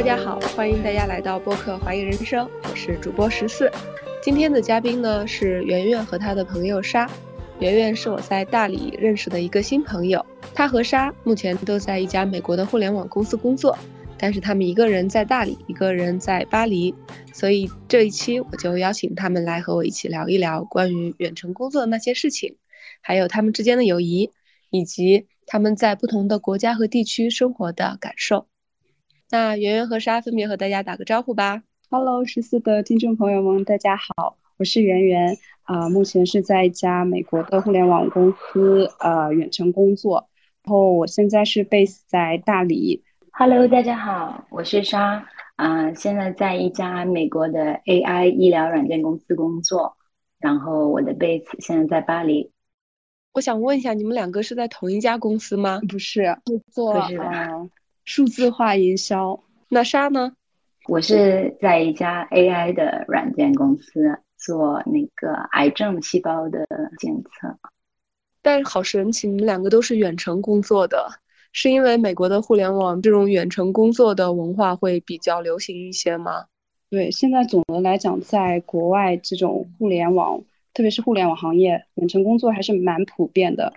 [0.00, 3.70] 大家好，欢迎大家来到播客《怀疑人生》，我是主播十四。
[4.22, 7.06] 今天的嘉宾呢是圆圆和她的朋友莎。
[7.58, 10.24] 圆圆是我在大理认识的一个新朋友，
[10.54, 13.76] 她和莎目前都在一家美国的互联网公司工作，
[14.16, 16.94] 但是他们一个人在大理，一个人在巴黎，
[17.34, 22.56] 所以这一期我就邀请他们来和我一起聊一聊关于远程工作的那些事情，
[23.02, 24.30] 还有他们之间的友谊，
[24.70, 28.46] 以及他们在不同的国家和地区生活的感受。
[29.32, 31.62] 那圆圆和莎分别和大家打个招呼吧。
[31.88, 40.28] Hello，十四的听众朋友们，大家好，我是圆圆啊，目前是在一家美国的互联网公司呃远程工作，
[40.64, 43.04] 然后我现在是 base 在大理。
[43.30, 49.96] Hello，大家好，我是莎啊，现在在一家美国的 AI 医疗软件公司工作，
[50.40, 52.50] 然后我的 base 现在在巴黎。
[53.32, 55.80] 我想问一下，你们两个是在同一家公司吗？
[55.88, 56.36] 不是，
[56.72, 57.70] 做不是的呃
[58.04, 59.40] 数字化营销。
[59.68, 60.32] 那莎呢？
[60.88, 66.66] 我是在一家 AI 的软件公司做那个癌症细胞的
[66.98, 67.56] 检测。
[68.42, 71.10] 但是好神奇，你们两个都是远程工作的，
[71.52, 76.46] 是因为美国的互联网这种远程工作的文化会比较流行一些吗？
[76.88, 83.74] 对，现在总的来讲，在国外这种互联网，特别是互联网行业，远程工作还是蛮普遍的。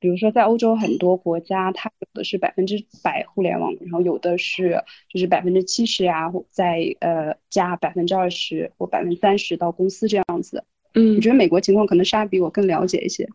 [0.00, 10.64] 比如说，在欧洲很多国家，它有的是百分之百互联网，然后有的是就是百分之七十呀，或再呃加百分之二十或百分之三十到公司这样子。
[10.94, 13.28] 嗯我觉得美国情况可能莎比我更了解一些。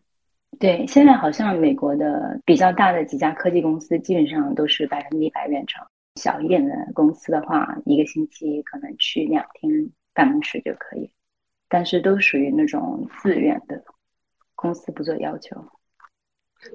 [0.58, 5.86] 对，现在好像美国的比较大的几家科技公司基本上都是百分之一百远程，
[6.20, 9.70] 小一点的公司的话，一个星期可能去两天
[10.12, 11.10] 办公室就可以，
[11.68, 13.84] 但是都属于那种自愿的，
[14.54, 15.56] 公司不做要求。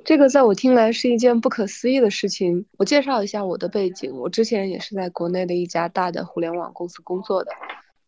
[0.04, 2.66] 这个在我听来是一件不可思议的事情。
[2.78, 7.52] 我介绍一下我的背景，我之前也是在国内的一家大的互联网公司工作的，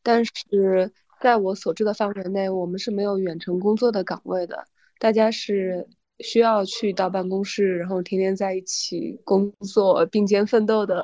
[0.02, 4.66] 但是在我所知的范围内，我们是没有远程工作的岗位的，
[5.00, 5.88] 大家是
[6.20, 11.04] 需要去到办公室，然后天天在一起工作，并肩奋斗的。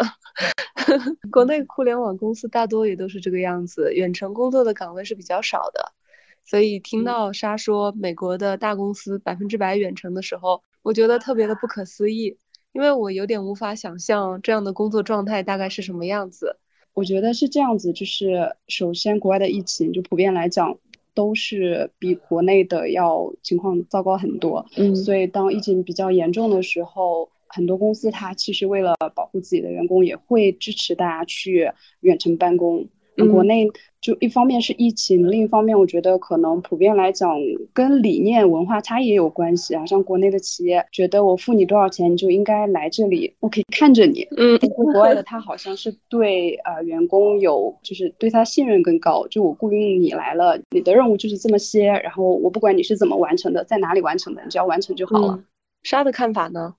[1.31, 5.93] 国内互联网公司大多也都是这个样子，远程工作的岗位是比较少的。
[6.45, 12.37] 所以听到莎说美国的大公司百分之百远程的时候，我觉得特别的不可思议，
[12.71, 16.57] 因为我有点无法想象这样的工作状态大概是什么样子。
[16.93, 20.77] 我觉得是这样子，就是首先国外的疫情就普遍来讲
[21.13, 32.87] 都是比国内的要情况糟糕很多，嗯所以当疫情比较严重的时候，很多公司它其实为了保护自己的员工，也会支持大家去远程办公。
[33.19, 33.67] 那国嗯内
[34.01, 37.35] 就一方面是疫情，另一方面我觉得可能普遍来讲
[37.73, 39.85] 跟理念文化差异也有关系啊。
[39.85, 44.25] 像国内的企业觉得我付你多少钱，你就应该来这里，我可以看着你。
[44.37, 55.33] 嗯但是国外的他好像是对呃员工有就是对他信任更高，就我雇佣你来了，你的任务就是这么些，然后我不管你是怎么完成的，在哪里完成的，你只要完成就好了。
[55.33, 55.43] 嗯，
[55.83, 56.75] 莎的看法呢？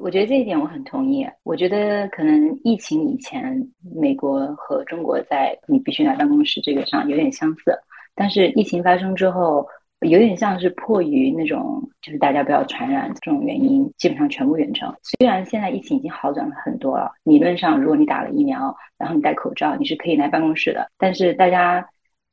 [0.00, 1.26] 我觉得这一点我很同意。
[1.42, 3.54] 我觉得可能疫情以前，
[3.94, 7.78] 美国和中国在你必须来办公室这个上有点相似，
[8.14, 9.66] 但是疫情发生之后，
[10.00, 14.90] 有点像是迫于那种就是大家不要传染这种原因，基本上全部远程。
[15.02, 21.86] 虽然现在疫情已经好转了很多了，理论上如果你打了疫苗，然后你戴口罩，你是可以来办公室的，但是大家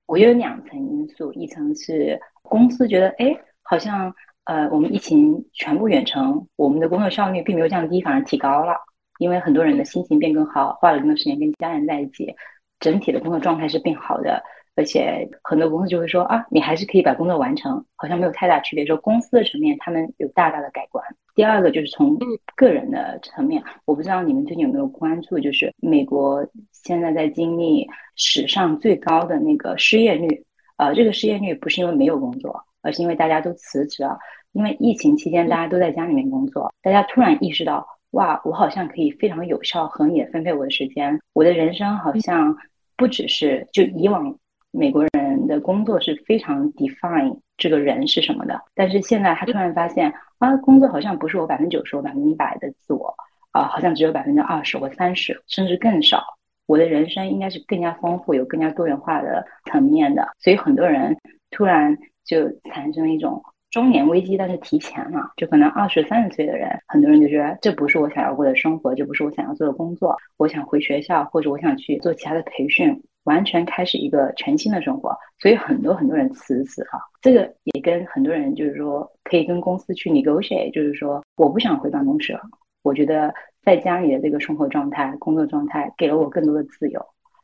[0.05, 4.13] 我觉得有两层因素，一层是公司觉得哎好像。
[4.47, 8.77] 呃，我们疫情全部远程，我们的工作效率并没有降低，反而提高了。
[9.19, 12.33] 因为很多人的心情变更好，花了更多时间跟家人在一起，
[12.79, 14.41] 整体的工作状态是变好的。
[14.77, 18.85] 而且很多公司就会说啊，你还是可以把工作完成，好像没有太大区别。
[18.85, 21.03] 说公司的层面，他们有大大的改观。
[21.35, 22.17] 第二个就是从
[22.55, 27.85] 个人的层面，我不知道你们最近有没有关注，就是美国现在在经历
[28.15, 30.45] 史上最高的那个失业率。
[30.77, 34.15] 呃，这个失业率不是因为没有工作，而是因为大家都辞职了。
[34.53, 42.55] 因为疫情期间大家都在家里面工作，大家突然意识到，哇，我好像可以非常有效、合理的分配我的时间，我的人生好像
[42.95, 44.35] 不只是就以往
[44.71, 53.13] 美国人的工作是非常 define 这个人是什么的，但是现在他突然发现啊，工作好像不是我百分之九十、我百分之一百的自我
[53.51, 56.23] 啊，好像只有百分之二十或三十，甚至更少。
[56.65, 61.15] 我的人生应该是更加丰富、有更加多元化的层面的，所以很多人
[61.51, 61.95] 突然
[62.25, 63.41] 就产生了一种。
[63.77, 75.15] 中年危机，但是提前了，就可能二十三十岁的人，很多人就觉得这不是我想要过的生活，这不是我想要做的工作，我想回学校或者我想去做其他的培训，完全开始一个全新的生活。
[75.39, 82.41] 所以很多很多人辞职啊，这个也跟很多人就是说可以跟公司去 negotiate，就是说我不想回办公室了，
[82.81, 83.31] 我觉得
[83.61, 86.99] 在家里的这个生活状态、工作状态给了我更多的自由，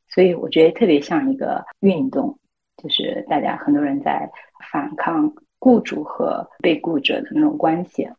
[0.10, 2.36] 所以我觉得特别像一个运动，
[2.82, 4.28] 就是大家很多人在
[4.72, 5.32] 反抗
[5.64, 8.10] 雇主和被雇者的那种关系。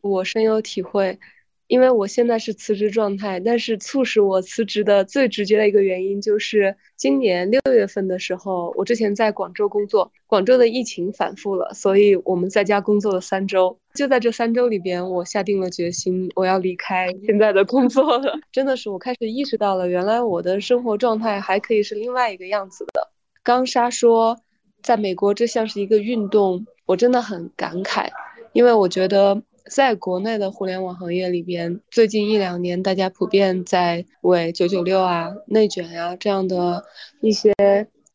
[0.00, 1.20] 我深有体会。
[1.68, 13.78] 因为我现在是辞职状态，但是促使我辞职的最直接的一个原因就是今年六月份的时候，我之前在广州工作，广州的疫情反复了，所以我们在家工作了三周。
[13.94, 18.40] 就在这三周里边，我下定了决心，我要离开 现在的工作了。
[18.50, 23.12] 真的是我开始意识到了，原来我的生活状态还可以是另外一个样子的。
[23.44, 24.36] 刚莎说，
[24.82, 28.08] 在美国这像是一个运动，我真的很感慨，
[28.52, 29.42] 因为我觉得。
[29.70, 36.84] 在国内的互联网行业里边，最近一两年，大家普遍在为九九六啊、内卷呀这样的
[37.20, 37.52] 一些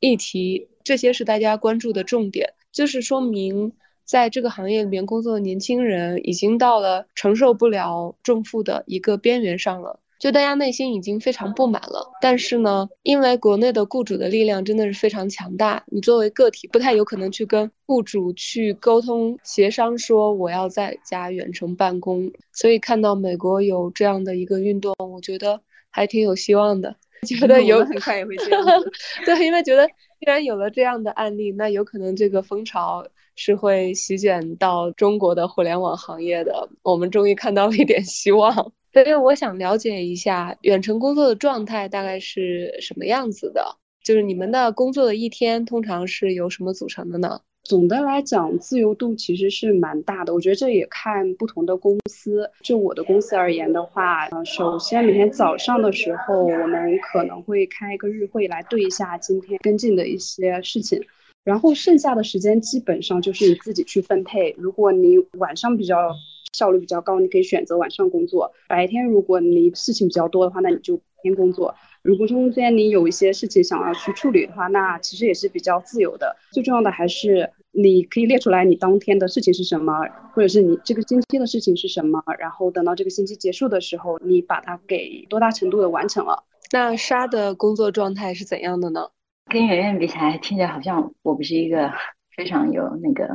[0.02, 3.72] 议题，这些是大家关注的重点，就是说明
[4.04, 10.02] 在这个行业里面工作的年轻人已经到了承受不了重负的一个边缘上了。
[10.20, 26.96] 就大家内心已经非常不满了，但是呢，因为国内的雇主的力量真的是非常强大，你作为个体不太有可能去跟雇主去沟通协商说我要在家远程办公，所以看到美国有这样的一个运动，我觉得还挺有希望的，
[27.28, 28.66] 觉得有很快也会这样。
[29.26, 38.72] 对，因为觉得既然有了这样的案例，那有可能这个风潮是会席卷到中国的互联网行业的，我们终于看到了一点希望。
[38.95, 43.62] 所以我想了解一下远程工作的状态大概是什么样子的，
[44.01, 47.42] 就是你们的工作的一天通常是由什么组成的呢？
[47.65, 50.33] 总的来讲，自由度其实是蛮大的。
[50.33, 52.50] 我觉得这也看不同的公司。
[52.63, 61.03] 就我的公司而言的话，呃，首先每天早上的时候，我们可能会开一个日会来对一下今天跟进的一些事情，
[61.44, 64.56] 然后剩下的时间基本上就是你自己去分配。
[64.57, 66.15] 如果你晚上比较
[66.56, 68.52] 效率比较高，你可以选择晚上工作。
[68.68, 71.75] 白天如果你事情比较多的话，那你就白天工作。
[72.02, 76.36] 如果中间你有一些事情想要去处理的话，那其实也是比较自由的。
[76.52, 79.92] 最重要的还是你可以列出来你当天的事情是什么，
[80.34, 86.44] 或者是你这个星期的事情是什么，然后等到这个星期结束的时候，你把它给多大程度的完成了。
[86.72, 89.10] 那沙的工作状态是怎样的呢？
[89.52, 91.92] 跟圆圆比起来，听起来好像我不是一个
[92.36, 93.28] 非常有那个。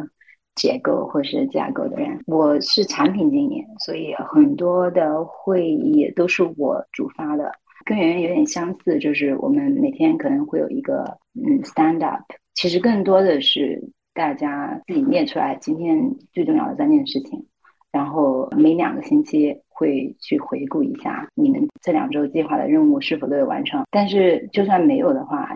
[0.56, 7.50] 结构或是架构的人，我是产品经理，所以很多的会议都是我主发的，
[7.84, 11.04] 跟圆圆有点相似，就是我们每天可能会有一个
[11.34, 12.22] 嗯 stand up，
[12.54, 13.82] 其实更多的是
[14.12, 15.98] 大家自己列出来今天
[16.32, 17.46] 最重要的三件事情，
[17.92, 25.48] 然后每两个星期会去回顾一下你们这两周计划的任务是否都有完成，但是就算没有的话。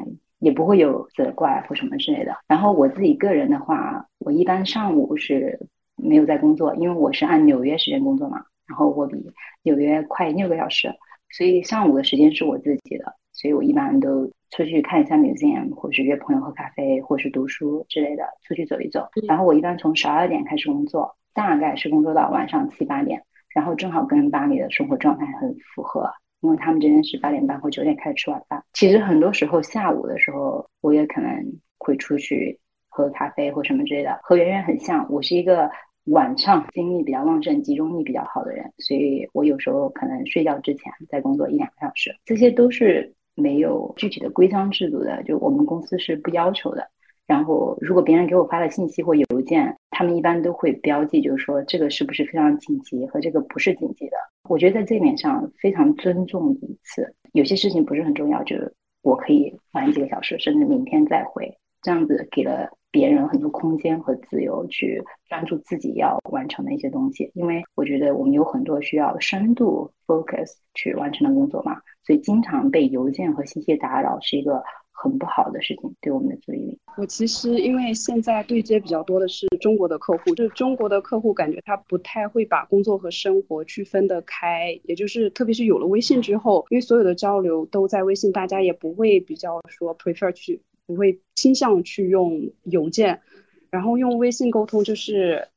[0.45, 2.37] 也不会有责怪或什么之类的。
[2.47, 5.59] 然后我自己个人的话，我一般上午是
[5.97, 8.45] 没有在工作，因为我是按纽约时间工作嘛。
[8.67, 9.17] 然后我比
[9.63, 10.93] 纽约快六个小时，
[11.31, 13.05] 所以上午的时间是我自己的。
[13.33, 19.09] 所以我一般都出去看一下 museum，或是约朋友喝咖啡，或是读书之类的，出去走一走。
[19.27, 23.23] 然后我一般从十二点开始工作，大概是工作到晚上七八点，
[23.55, 26.09] 然后正好跟巴黎的生活状态很符合。
[26.45, 31.31] 因为他们这边是八点半或九点开始吃晚饭，其实很多时候下午的时候，我也可能
[31.79, 34.21] 会出去喝咖啡或什么之类的。
[34.23, 35.71] 和圆圆很像，我是一个
[36.05, 46.87] 晚上精力比较旺盛、集中力比较好的人，所以我有时候可能睡觉之前再工作一两个小时，这些都是没有具体的规章制度的，就我们公司是不要求的。
[47.27, 54.17] 然后，如果别人给我发了信息或邮件，他们一般都会标记，就是说这个是不是非常紧急和这个不是紧急的。
[54.47, 57.15] 我觉得在这点上非常尊重彼此。
[57.33, 61.51] 有些事情不是很重要，就是我可以晚几个小时，甚至明天再回，
[61.81, 67.31] 这样子给了别人很多空间和自由去专注自己要完成的一些东西。
[67.33, 74.63] 因为我觉得我们有很多需要深度 focus 去完成的工作嘛，所以经常被邮件和信息打扰是一个。
[74.95, 76.79] 很不好的事情，对我们的注意力。
[76.97, 93.21] 我其实因为现在对接比较多的是中国的客户，就是中国的客户感觉他不太会把工作和生活区分得开，也就是特别是有了微信之后，因为所有的交流都在微信，大家也不会比较说 prefer 去，不会倾向去用邮件，
[93.71, 95.49] 然后用微信沟通就是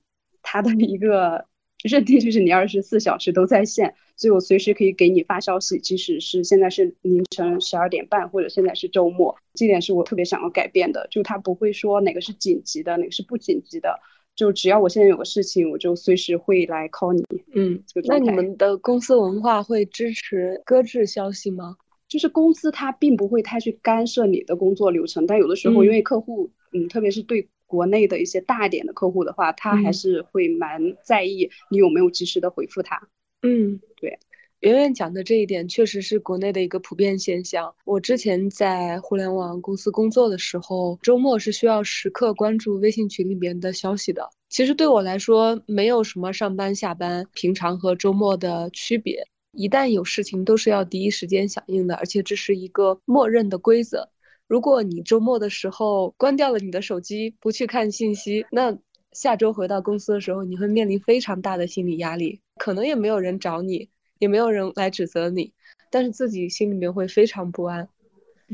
[0.42, 1.46] 他的一个。
[1.84, 11.08] 认定就是你二十四小时都在线，所以我随时可以给你发消息，即使是现在是凌晨十二点半，或者现在是周末，这点是我特别想要改变的。
[11.10, 14.00] 就他不会说哪个是紧急的，哪个是不紧急的，
[14.36, 17.24] 就只要我现在有个事情，我就随时会来 call 你。
[17.54, 21.78] 嗯，那你们的公司文化会支持搁置消息吗？
[22.10, 27.48] 就是公司它并不会太去干涉你的工作流程，但有的时候因为客户，嗯，特别是对。
[27.70, 33.10] 国内的一些大一点的客户的话，他还是会蛮在意你有没有及时的回复他。
[33.44, 34.18] 嗯，对。
[34.62, 37.76] 圆圆讲的这一点确实是国内的一个普遍现象。
[37.86, 44.28] 我之前在互联网公司工作的时候，周末是需要时刻关注微信群里面的消息的。
[44.50, 49.28] 其实对我来说，没有什么上班下班、平常和周末的区别。
[49.52, 54.10] 一旦有事情，都是要第一时间响应的，而且这是一个默认的规则。
[54.48, 58.76] 如果你周末的时候关掉了你的手机，不去看信息，那
[59.12, 62.42] 下周回到公司的时候，你会面临非常大的心理压力。
[62.58, 65.54] 可能也没有人找你，也没有人来指责你，
[65.90, 67.88] 但是自己心里面会非常不安。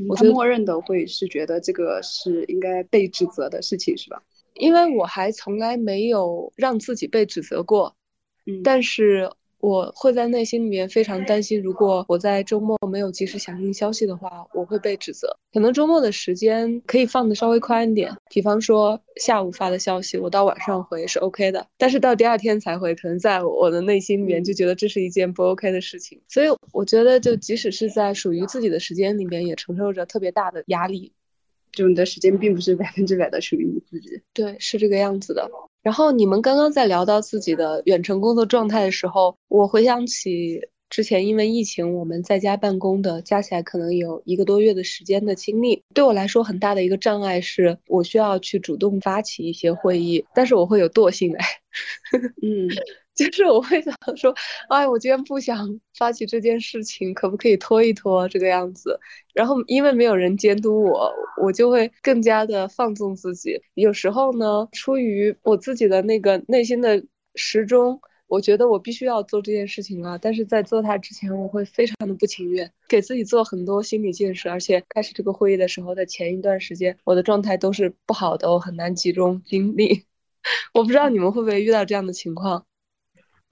[0.08, 4.22] 我默认的会是觉得这个是应该被指责的事情，是吧？
[4.54, 7.96] 因为我还从来没有让自己被指责过，
[8.46, 9.30] 嗯，但是。
[9.64, 15.38] 我会在内心里面非常担心，如果我在周末没有及时响应消息的话，我会被指责。
[15.54, 21.66] 可能周末的时间可以放的稍微宽一点，比方说下午发的消息，我到晚上回是 OK 的。
[21.78, 26.20] 但是到第二天才回，可能在我的内心里面就觉得这是一件不 OK 的事情。
[26.28, 31.14] 所以我觉得，就即使是在属于自己的时间里面，也承受着特别大的压力。
[31.74, 34.20] 就你的时间并不是百分之百的属于你自己。
[34.32, 35.50] 对，是这个样子的。
[35.82, 40.60] 然后你们刚刚在聊到自己的远程工作状态的时候，我回想起
[40.94, 45.82] 之前因为疫情我们在家办公的，加起来可能有一个多月的时间的经历。
[45.92, 51.44] 对我来说，很大的一个障碍是我需要去主动发起一些会议，但是我会有惰性哎。
[52.40, 52.68] 嗯。
[53.16, 54.34] 就是我会想说，
[54.68, 58.98] 哎，我今天不想发起这件事情，可不可以拖一拖这个样子？
[59.32, 63.60] 然后因为没有人监督我，我就会更加的放纵自己。
[63.74, 67.04] 有时候呢，出于我自己的那个内心的
[67.36, 70.18] 时钟，我觉得我必须要做这件事情了。
[70.18, 74.50] 但是在做它之前，我会非常的不情愿，给自己做很多心理建设。
[74.50, 80.04] 而且开始这个会议的时候的前一段时间，我的状态都是不好的，我很难集中精力。
[80.74, 82.66] 我不知道你们会不会遇到这样的情况。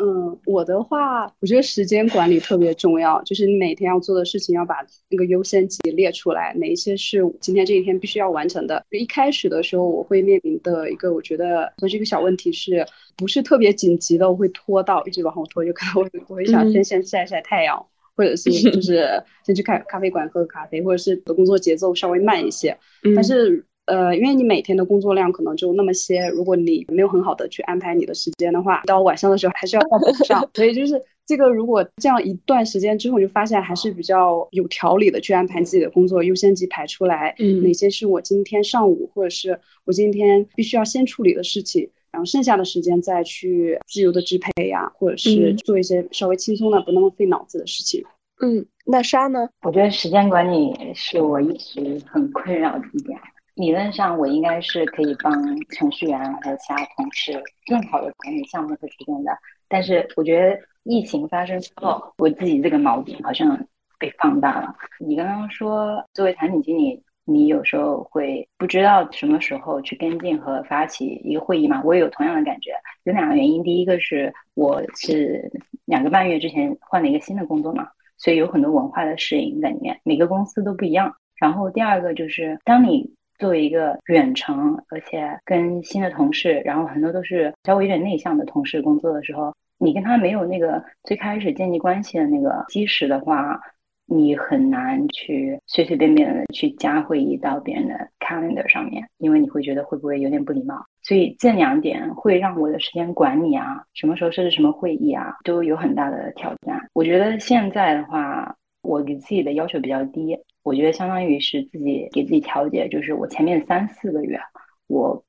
[0.03, 4.79] 嗯，我的话，我觉得时间管理特别重要，就是你每天要做的事情要把
[5.09, 8.85] 那个优先级列出来，哪一些是今天这一天必须要完成的。
[8.91, 12.85] 就一开始的时候，我会面临的一个，我觉得算是一个小问题，是
[13.17, 22.77] 不是特别紧急的，我会拖到一直往后拖，就可能我我会想先先晒晒太阳，或者是就是 先去咖咖啡馆喝个咖啡，或者是的工作节奏稍微慢一些，
[23.15, 23.65] 但是。
[23.93, 30.49] 呃，因为你每天的工作量可能就那么些，如果你没有很好的去安排你的时间的话，到晚上的时候还是要补上。
[30.57, 48.03] 所以就是这个，如果这样一段时间之后，就发现还是比较有条理的去安排自己的工作优先级排出来，嗯，哪些是我今天上午或者是我今天必须要先处理的事情，然后剩下的时间再去自由的支配呀，或者是做一些稍微轻松的、不那么费脑子的事情。
[48.41, 49.51] 嗯，那莎呢？
[49.61, 53.19] 我觉得时间管理是我一直很困扰的一点。
[53.55, 55.33] 理论上，我应该是可以帮
[55.71, 57.33] 程序员还有其他同事
[57.67, 59.33] 更好的管理项目和时间的。
[59.69, 63.59] 但是，我觉得疫情发生之后，我自己这个毛病好像
[63.99, 64.75] 被放大了。
[64.99, 71.83] 你刚刚说，作为产品经理，你有时候会不知道什么时候去跟进和发起一个会议嘛？
[71.85, 72.73] 我也有同样的感觉。
[73.05, 75.51] 有两个原因，第一个是我是
[75.85, 81.15] 两个半月之前换了一个新的工作嘛，所以有很多文化的适应在里面，每个公司都不一样。
[81.37, 93.61] 然后第二个就是，当你作为一个远程，而且跟新的同事，然后很多都是稍微有点内向的同事工作的时候，你跟他没有那个最开始建立关系的那个基石的话，
[94.07, 100.81] 你很难去随随便便的去加会议到别人的 calendar 上面，因为你会觉得会不会有点不礼貌。
[101.03, 106.81] 所以这两点会让我的时间管理啊，什么时候设置什么会议啊，都有很大的挑战。
[106.93, 110.39] 我觉得现在的话，我给自己的要求比较低。
[110.63, 114.39] 我觉得相当于是自己给自己调节，就是我前面三四个月，
[114.87, 115.23] 我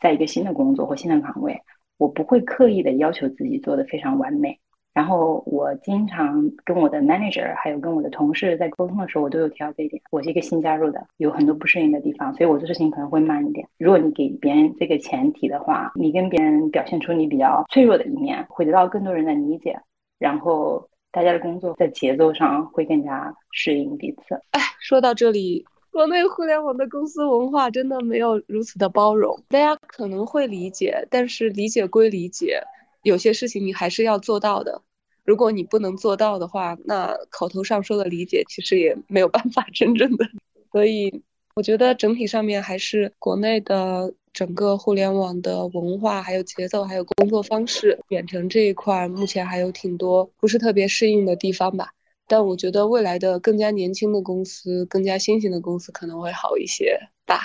[0.00, 1.60] 在一个新的工作或新的岗位，
[1.98, 4.58] 我不会刻意的要求自己做的非常完美。
[4.94, 10.02] 然后我经常跟我的 manager 还有跟我的同事在沟通的时候，我都有提到这一点。
[10.10, 13.68] 我是一个新加入的，有很多不适应的地方，所以我做事情可能会慢一点。
[13.76, 19.78] 如果你给别人这个前提的话，你跟别人表现出你比较脆弱的一面，会得到更多人的理解。
[20.18, 20.87] 然后。
[21.10, 24.34] 大家的工作在节奏上会更加适应彼此。
[24.50, 29.42] 哎，说到这里，国内互联网的公司文化真的没有如此的包容。
[29.48, 32.62] 大家可能会理解，但是理解归理解，
[33.02, 34.82] 有些事情你还是要做到的。
[35.24, 40.26] 如果你不能做到的话，那口头上说的理解其实也没有办法真正的。
[40.70, 41.22] 所以，
[41.54, 44.12] 我觉得整体上面还是国内的。
[44.32, 51.90] 整个互联网的文化、还有节奏、还有工作方式，远程这一块目前还有挺多不是特别适应的地方吧。
[52.26, 57.40] 但我觉得未来的更加年轻的公司、更加新型的公司可能会好一些吧。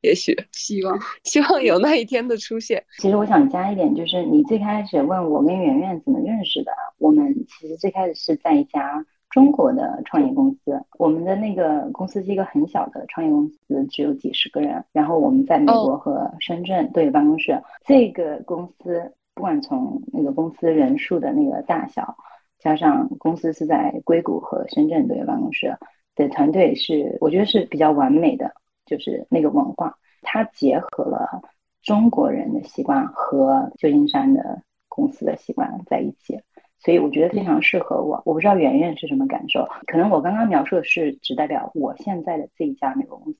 [0.00, 2.84] 也许希望希望有那一天的出现。
[2.98, 17.60] 其实我想加一点，就是你最开始问我跟圆圆怎么认识的，我们其实最开始是在一家中国的创业公司，我们的那个公司是一个很小的创业公司，只有几十个人，然后我们在美国和深圳都有办公室。
[17.84, 22.14] 这个公司不管从那个公司人数的那个大小，
[22.58, 25.76] 加上公司是在硅谷和深圳都有办公室
[26.14, 28.52] 的团队，是我觉得是比较完美的。
[28.84, 31.40] 就是那个文化，它结合了
[31.82, 36.38] 中国人的习惯和旧金山的公司的习惯在一起，
[36.84, 38.20] 所以我觉得非常适合我。
[38.26, 43.38] 我不知道圆圆是什么感受，可能我刚刚描述的是只代表我现在的这一家美国公司，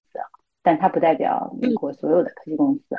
[0.63, 2.97] 但它不代表美国所有的科技公司。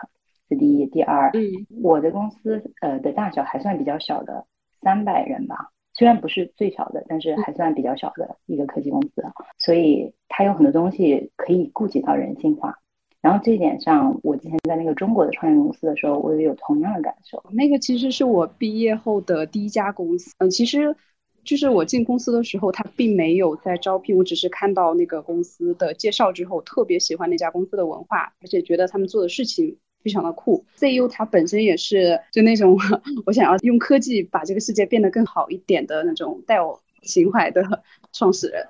[0.50, 4.46] 这第一，第二，嗯我的公司呃的大小还算比较小的，
[4.82, 5.70] 三百人吧。
[5.94, 9.24] 虽然不是最小的，但是还算比较小的一个科技公司，
[9.58, 12.78] 所以它有很多东西可以顾及到人性化。
[13.24, 17.42] 然后这一点上，我之前在那个中国的创业公司的时候，我也有同样的感受。
[17.52, 20.32] 那个其实是我毕业后的第一家公司。
[20.40, 20.96] 嗯，其实
[21.46, 29.78] 就是我进公司的时候，他并没有在招聘，我只是看到那个公司的介绍之后，特别喜欢那家公司的文化，而且觉得他们做的事情。
[30.04, 32.78] 非常的酷，CEO 他本身也是就那种
[33.26, 38.68] 我想要用科技把这个世界变得更好一点的那种带有情怀的创始人，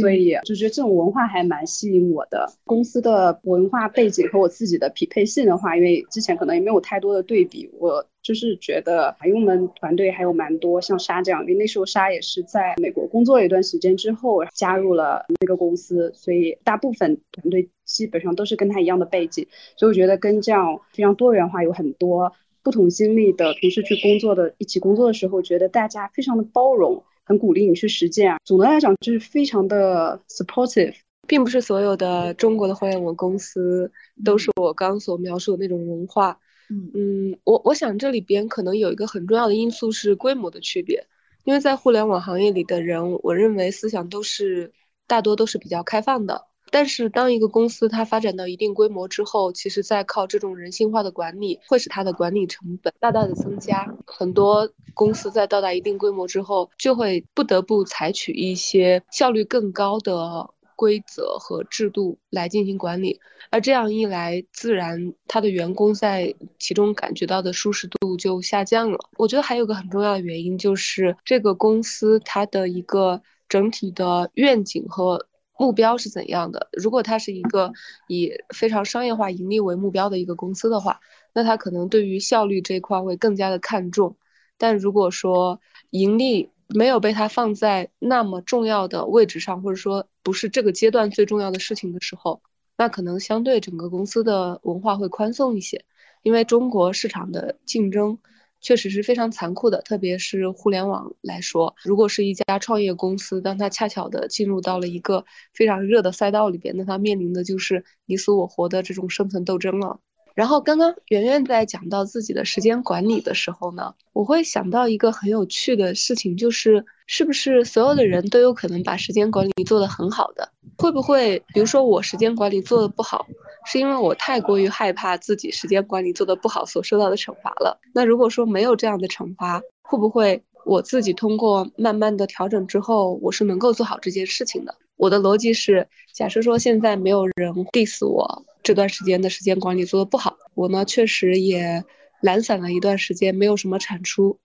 [0.00, 2.46] 所以就觉得这种文化还蛮吸引我的。
[2.64, 8.06] 公司的文化背景和我自己的匹配性的话，因为之前可能也没有太多的对比，我。
[8.26, 22.32] 就是觉得，因为我们团队还有蛮多像沙这样，因为那时候沙也是在美国工作了一段时间之后加入了那个公司，所以大部分团队基本上都是跟他一样的背景，所以我觉得跟这样非常多元化、有很多
[22.64, 28.38] 不同经历的同事去工作的，一起工作的时候，觉得大家非常的包容，很鼓励你去实践啊。
[28.44, 30.94] 总的来讲，就是非常的 supportive，
[31.26, 33.92] 并不是所有的中国的互联网公司
[34.24, 36.38] 都是我刚所描述的那种文化。
[36.70, 41.06] 嗯我我想这里边可能有一个很重要的因素是规模的区别，
[41.44, 44.72] 因为在互联网行业里的人，我认为思想都是
[45.06, 46.46] 大多都是比较开放的。
[46.70, 53.94] 但是当一个公司它发展到一定规模之后，其实在靠这种人性化的管理，会使它的管理成本大大的增加。
[54.06, 60.50] 很多公司在到达一定规模之后，就会不得不采取一些效率更高的。
[60.78, 68.98] 规则和制度来进行管理，而这样一来，自然他的员工在其中感觉到的舒适度就下降了。
[69.16, 75.26] 我觉得还有个很重要的原因，就是这个公司它的一个整体的愿景和
[75.58, 76.68] 目标是怎样的。
[76.72, 77.72] 如果它是一个
[78.08, 81.00] 以非常商业化盈利为目标的一个公司的话，
[81.32, 84.16] 那它可能对于效率这一块会更加的看重。
[84.58, 92.42] 但如果说盈利，没有被它放在那么重要的位置上，或者说不是这个阶段最重要的事情的时候，
[92.76, 95.84] 那可能相对整个公司的文化会宽松一些。
[96.22, 98.18] 因为中国市场的竞争
[98.66, 105.24] 确实是非常残酷的，特别是互联网来说，如果是一家创业公司，当它恰巧的进入到了一个
[105.54, 110.00] 非常热的赛道里边，那它面临的就是你死我活的这种生存斗争了。
[110.34, 120.50] 然后刚刚圆圆在讲到自己的时间管理的时候呢，我会想到一个很有趣的事情，就是是不是所有的人都有可能把时间管理做得很好的？
[120.76, 123.26] 会不会，比如说我时间管理做得不好，
[123.66, 127.78] 是因为我太过于害怕自己时间管理做得不好所受到的惩罚了？
[127.92, 134.74] 那如果说没有这样的惩罚，会不会我自己通过慢慢的调整之后，我是能够做好这件事情的？
[134.96, 138.44] 我的逻辑是，假设说现在没有人 diss 我。
[138.62, 141.84] 这段时间的时间管理做得不好，我呢确实也
[142.20, 144.38] 懒散了一段时间，没有什么产出。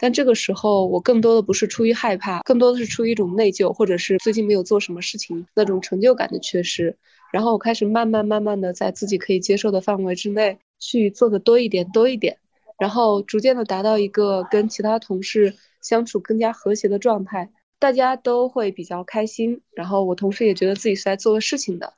[0.00, 6.96] 但这个时候，我更多的不是出于害怕，更多的是出于一种内疚，或者是最近没有做什么事情那种成就感的缺失。
[7.32, 12.38] 然后我开始慢慢慢慢的在自己可以接受的范围之内去做的多一点多一点，
[12.78, 21.94] 然后逐渐的达到一个跟其他同事相处更加和谐的状态，大家都会比较开心，然后我同时也觉得自己是在做的事情的。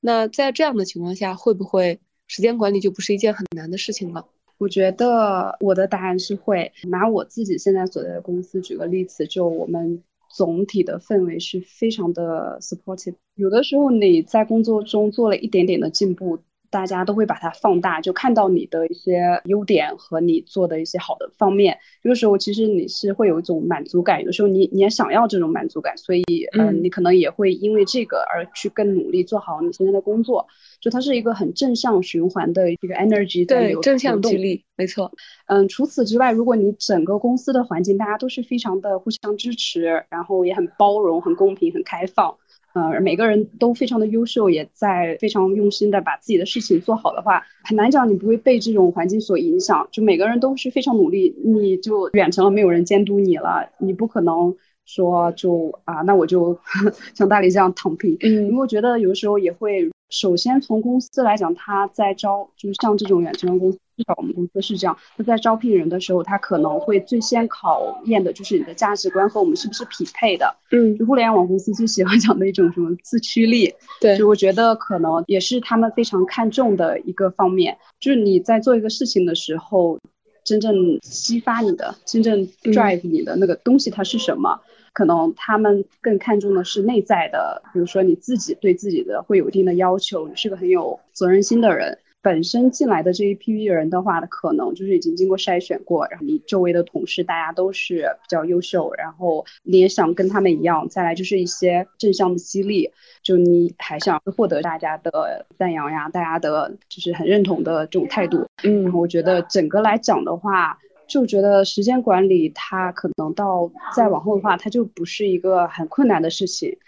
[0.00, 4.26] 那在这样的情况下，会不会时间管理就不是一件很难的事情了？
[4.58, 6.70] 我觉得我的答案是会。
[6.84, 10.02] 拿我自己现在所在的公司举个例子，就我们
[10.34, 13.14] 总体的氛围是非常的 supportive。
[13.36, 16.40] 有的时候你在工作中做了一点点的进步。
[16.74, 21.78] 大家都会把它放大，就看到你的一些优点和你做的一些好的方面。
[22.02, 26.24] 有的时候其实你是会有一种满足感，有的时候你你也想要这种满足感，所以
[26.58, 30.44] 嗯，你可能也会因为这个而去更努力做好你现在的工作。
[30.80, 35.12] 就它是一个很正向循环的一个 energy 在流正向激励，没错。
[35.46, 42.36] 嗯，除此之外，如果你整个公司的环境大家都是非常的互相支持，然后也很包容、很公平、很开放。
[42.74, 49.88] 呃，每个人都非常的优秀，也在非常用心的把自己的事情做好的话，很难讲你不会被这种环境所影响。
[49.90, 56.58] 就每个人都是非常努力，你就远程了，没有人监督你了，你不可能说就啊，那我就
[57.14, 58.16] 像大理这样躺平。
[58.20, 59.90] 嗯，因为我觉得有的时候也会。
[60.10, 64.96] 首先，从公司来讲，他在招，就是像这种远程的公司，至少我们公司是这样。
[65.16, 70.56] 他在招聘人的时候，他可能会最先考验的就是你的价值观和我们是不是匹配的。
[70.70, 73.74] 嗯，就互联网公司最喜欢讲的一种什么自驱力。
[74.00, 79.98] 对，就我觉得可能也是他们非常看重的一个方面，就是你在做一个事情的时候，
[80.44, 84.60] 真正激发你的、真正 drive 你的那个东西，它是什么？
[84.92, 91.98] 可能他们更看重的是内在的，比如说你自己对自己的会有一定的要求，你是个很有责任心的人。
[92.24, 100.88] 本身进来的这一批人的话，可能就是已经经过筛选过，然后你周围的同事大家都是比较优秀，然后你也想跟他们一样。
[100.88, 102.90] 再来就是一些正向的激励，
[103.22, 108.46] 就你还想获得大家的赞扬呀，大家的就是很认同的这种态度。
[108.62, 110.78] 嗯，我觉得整个来讲的话。
[111.06, 116.78] 就觉得时间管理，它可能到再往后的话，它就不是一个很困难的事情。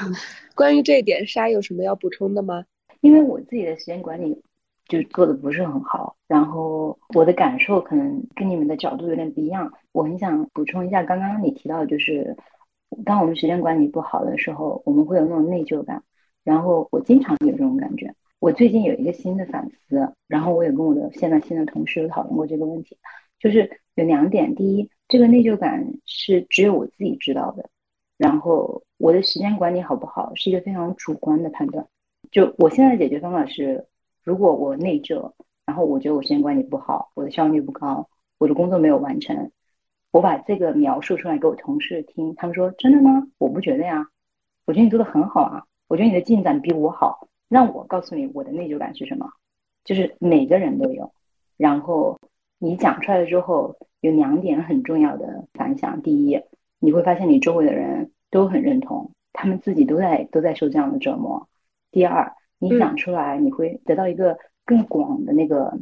[0.56, 2.64] 关于这一点，莎有什么要补充的吗？
[3.02, 4.40] 因为我自己的时间管理
[4.88, 9.72] 就做的不是很好，然后我的感受可能跟你们的角度有点不一样。
[9.92, 12.36] 我很想补充一下，刚刚你提到就是，
[13.04, 16.02] 当我们时间管理不好的时候，我们会有那种内疚感。
[16.44, 18.14] 然后我经常有这种感觉。
[18.38, 22.96] 我最近有一个新的反思，然后我也跟我的现在新的同事有讨论过这个问题。
[23.40, 27.68] 就是有两点，第一，这个内疚感是只有我自己知道的，
[28.16, 31.84] 然后我的时间管理好不好是一个非常主观的判断。
[32.30, 33.86] 就我现在的解决方法是，
[34.26, 35.32] 如果我内疚，
[35.64, 38.08] 然后我觉得我时间管理不好，我的效率不高，
[38.38, 39.52] 我的工作没有完成，
[40.10, 43.28] 我把这个描述出来给我同事听，他们说真的吗？
[43.38, 44.08] 我不觉得呀，
[44.66, 49.30] 我觉得你做的很好啊，我觉得你的进展比我好，让我告诉你我的内疚感是什么，
[49.84, 51.12] 就是每个人都有，
[51.56, 52.18] 然后。
[52.58, 56.00] 你讲出来了之后，有两点很重要的反响。
[56.00, 56.40] 第一，
[56.78, 61.50] 你会发现你周围的人都很认同，他们自己都在都在受这样的折磨。
[61.90, 65.78] 第二，你讲出来，你会得到一个更广的那个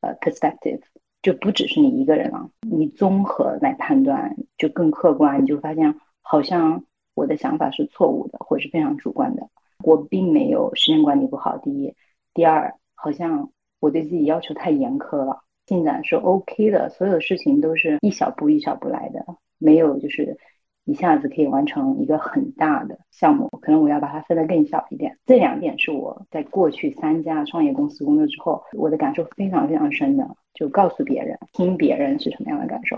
[0.00, 0.80] 呃 perspective，
[1.22, 2.50] 就不只是你一个人了。
[2.62, 6.84] 你综合来判断，就更客观，你就发现好像
[7.14, 9.48] 我的想法是错误的，或者是非常主观的。
[9.84, 11.58] 我并没有时间管理不好。
[11.58, 11.94] 第一，
[12.34, 15.42] 第二，好像我对自己要求太严苛了。
[15.66, 19.24] 进展是 OK 的，所有事情都是一小步一小步来的，
[19.58, 20.38] 没有就是
[20.86, 25.18] 一下子可以完成一个很大的项目，可能我要把它分得更小一点。
[25.26, 32.96] 这两点是我在过去三家创业公司工作之后，我的感受非常非常深的，就告诉别人，听别人是什么样的感受，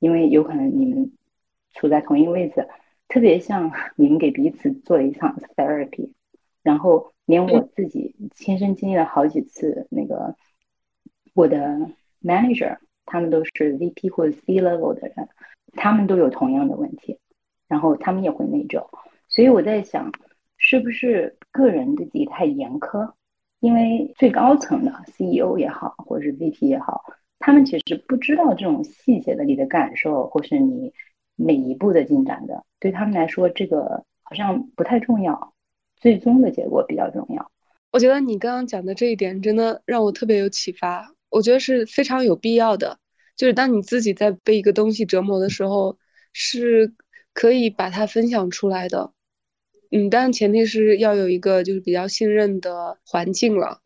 [0.00, 1.12] 因为有可能你们
[1.74, 2.66] 处在同一个位置，
[3.06, 6.10] 特别像 你们给彼此做了一场 therapy，
[6.62, 10.34] 然后连我自己亲身经历了好几次那个
[11.34, 11.90] 我的。
[12.20, 15.28] manager，他们都是 VP 或者 C level 的人，
[15.78, 17.18] 他们都有同样的问题，
[17.68, 18.86] 然后他们也会内疚，
[19.28, 20.12] 所以我在想，
[20.56, 23.12] 是不是个人对自己太严苛？
[23.60, 27.02] 因为最高层的 CEO 也好，或者是 VP 也好，
[27.38, 30.92] 他们其实不知道这种细节的你的感受，或是你
[31.34, 35.54] 每一步的进展的，对他们来说，这个好像不太重要，
[35.96, 37.50] 最终的结果比较重要。
[37.90, 41.12] 我觉得你刚刚讲的这一点，真的让我特别有启发。
[41.30, 42.98] 我觉得是非常有必要的，
[43.38, 45.96] 就是当你自己在被一个东西折磨的时候，
[46.34, 46.92] 是
[47.32, 49.12] 可以把它分享出来的。
[49.90, 53.80] 嗯，但前提是要有一个就是比较信任的环境了。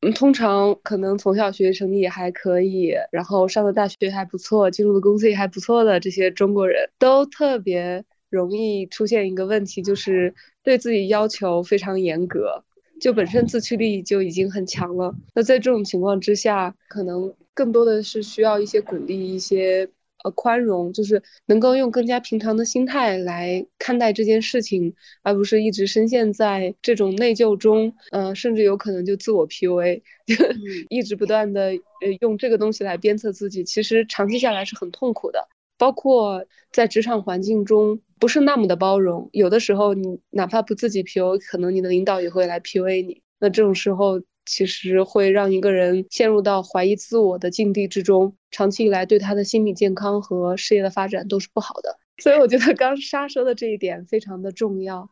[0.00, 12.64] 嗯，通常可能从小学成绩也还可以，然后上的大学还不错，进入的公司也还不错的这些中国人都特别容易出现一个问题，就是对自己要求非常严格。
[13.00, 19.88] 就本身自驱力就已经很强了，那在这种情况之下，可能更多的是需要一些鼓励，一些
[20.24, 30.34] 呃宽容，就是能够用更加平常的心态来看待这件事情，而不是一直深陷在这种内疚中，嗯，甚至有可能就自我 PUA，就
[30.90, 35.48] 一直不断的呃用这个东西来鞭策自己，其实长期下来是很痛苦的。
[35.78, 43.22] 包括在职场环境中不是那么的包容，有的时候你哪怕不自己 P U，可能你的领导也会来 P U A 你。
[43.38, 51.96] 那这种时候其实会让一个人陷入到怀疑自我的境地之中，长期以来对他的心理健康和事业的发展都是不好的。
[52.18, 55.08] 所以我觉得刚莎说的这一点非常的重要，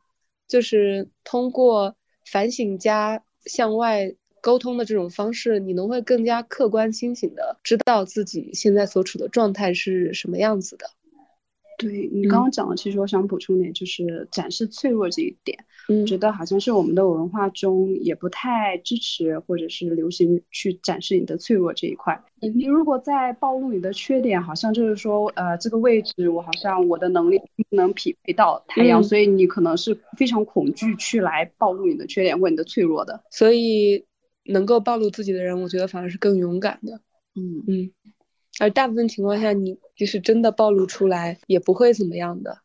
[0.49, 1.97] 就是通过
[2.31, 4.17] 反省加向外。
[4.47, 10.87] 沟通的这种方式，你能会更加客观清醒的知道自己现在所处的状态是什么样子的。
[11.79, 15.59] 对你刚刚讲的，其实我想补充点，就是展示脆弱这一点。
[15.89, 22.25] 嗯，觉得好像是我们的文化中也不太支持或者是流行去展示你的脆弱这一块。
[22.41, 33.23] 你如果在暴露你的缺点，好像就是说，呃，这个位置我好像我的能力不能匹配到太阳，所以你可能是非常恐惧去来暴露你的缺点或你的脆弱的。
[33.31, 34.07] 所以
[34.49, 37.01] 能够暴露自己的人，我觉得反而是更勇敢的。
[37.35, 37.91] 嗯嗯。
[38.59, 42.59] 而大部分情况下，你即使真的暴露出来，也不会怎么样的，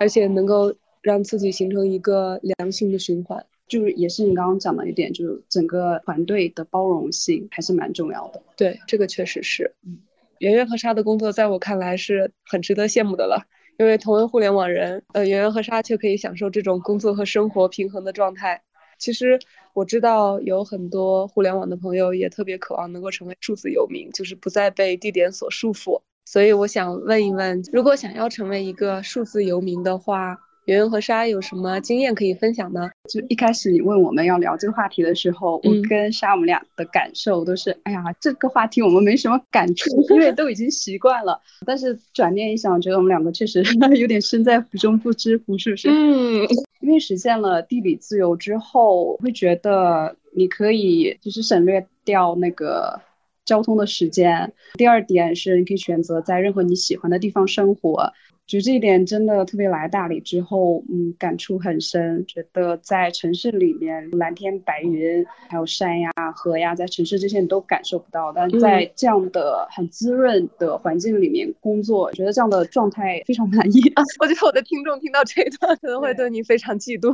[0.00, 3.44] 而且能够让自己形成一个良性的循环。
[3.68, 8.40] 就是也是你刚刚讲的一点，就是整个团队的包容性还是蛮重要的。
[8.56, 9.74] 对，这个确实是。
[9.84, 9.98] 嗯，
[10.38, 13.44] 圆圆和沙的工作在我看来是很值得羡慕的了，
[13.76, 18.62] 因为同为互联网人，呃，圆圆和沙却可以享受这种工作和生活平衡的状态。
[18.98, 19.38] 其实
[19.76, 26.00] 我知道有很多互联网的朋友也特别渴望能够成为数字游民，就是不再被地点所束缚。
[26.24, 32.88] 所以我想问一问，如果想要成为一个数字游民的话，圆圆和莎有什么经验可以分享呢？
[33.10, 41.38] 就一开始你问我们要聊这个话题的时候，我跟莎我们俩的感受都是，哎呀，这个话题我们没什么感触，因为都已经习惯了。
[41.66, 43.62] 但是转念一想，觉得我们两个确实
[44.00, 45.90] 有点身在福中不知福，是不是？
[45.90, 46.48] 嗯，
[46.80, 53.00] 因为实现了地理自由之后，会觉得你可以就是省略掉那个
[53.44, 54.52] 交通的时间。
[54.74, 58.12] 第二点是，你可以选择在任何你喜欢的地方生活。
[58.46, 62.24] 就这一点真的特别来大理之后，嗯，感触很深。
[62.26, 68.32] 觉得在城市里面，蓝天白云，还有山呀、河呀，在城市这些你都感受不到。
[68.32, 73.80] 但在这样的很滋润的环境里面工作，觉得这样的状态非常满意。
[74.20, 77.12] 我觉得我的听众听到这一段可能会对你非常嫉妒。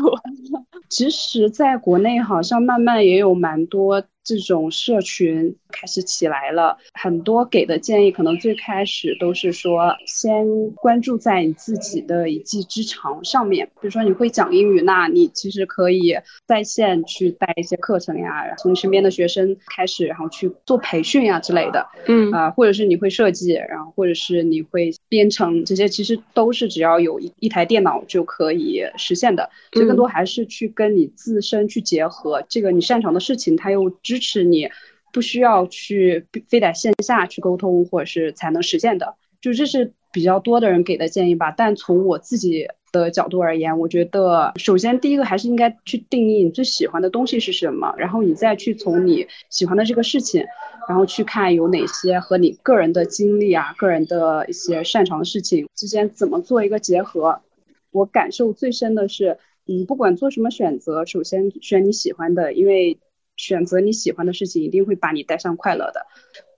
[0.91, 4.05] 其实，在国内好像慢慢也有蛮多。
[4.25, 13.67] 这种社群开始起来了，很多给的建议可能最开始都是说，先关注在你自己的一技之长上面。
[13.81, 16.15] 比如说你会讲英语，那你其实可以
[16.47, 21.85] 在线去带一些课程呀，从身边的学生开始，然后去做培训呀之类的。
[22.07, 29.51] 嗯啊，或者是你会设计，然后或者是你会编程，这些其实都是只要有一一台电脑就可以实现的。
[29.73, 33.91] 所以更多还是去跟你自身去结合，这个你擅长的事情，它又。
[34.13, 34.69] 支持你，
[35.11, 41.51] 不需要去非得线下去沟通，或者是才能实现的，就这是比较多的人给的建议吧。
[41.51, 50.45] 但从我自己的角度而言，我觉得首先第一个还是应该去定义你最喜欢的东西是什么，然后你再去从你喜欢的这个事情，
[50.87, 57.41] 然后去看有哪些和你个人的经历啊、个人的一些擅长的事情之间怎么做一个结合。
[57.91, 62.99] 我感受最深的是，嗯，不管做什么选择，首先选你喜欢的，因为。
[63.43, 66.07] 选择你喜欢的事情，一定会把你带上快乐的。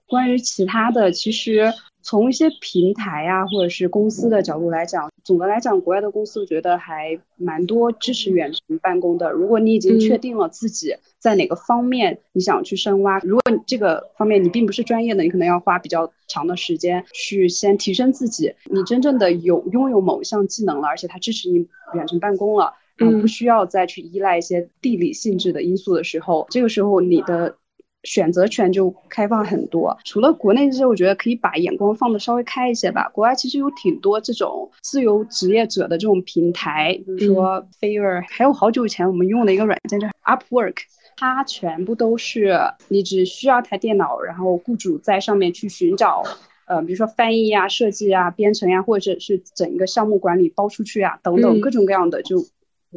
[0.07, 9.31] 关于其他的，其实从一些平台呀，或者是公司的角度来讲，总的来讲，国外的公司我觉得还蛮多支持远程办公的。
[9.31, 18.53] 如果你已经确定了自己在哪个方面你想去深挖，如果你这个方面你并不是专业的，你可能要花比较长的时间去先提升自己。
[18.65, 22.75] 你真正的有拥有某一项技能了，而且它支持你远程办公了。
[22.99, 27.55] 嗯，不需要再去依赖一些地理性质的因素的时候，这个时候你的
[28.03, 29.97] 选择权就开放很多。
[30.05, 33.09] 除了国内这些，我觉得可以把眼光放的稍微开一些吧。
[33.09, 40.77] 国外其实有挺多这种自由职业者的这种平台，比如说 Fiverr，还有好久以前我们用的一个软件叫 Upwork，
[41.17, 46.23] 它全部都是你只需要台电脑，然后雇主在上面去寻找，
[46.67, 52.45] 呃，比如说翻译呀、设计啊、编程呀，或者是整一个项目管理包出去啊，等等各种各样的就。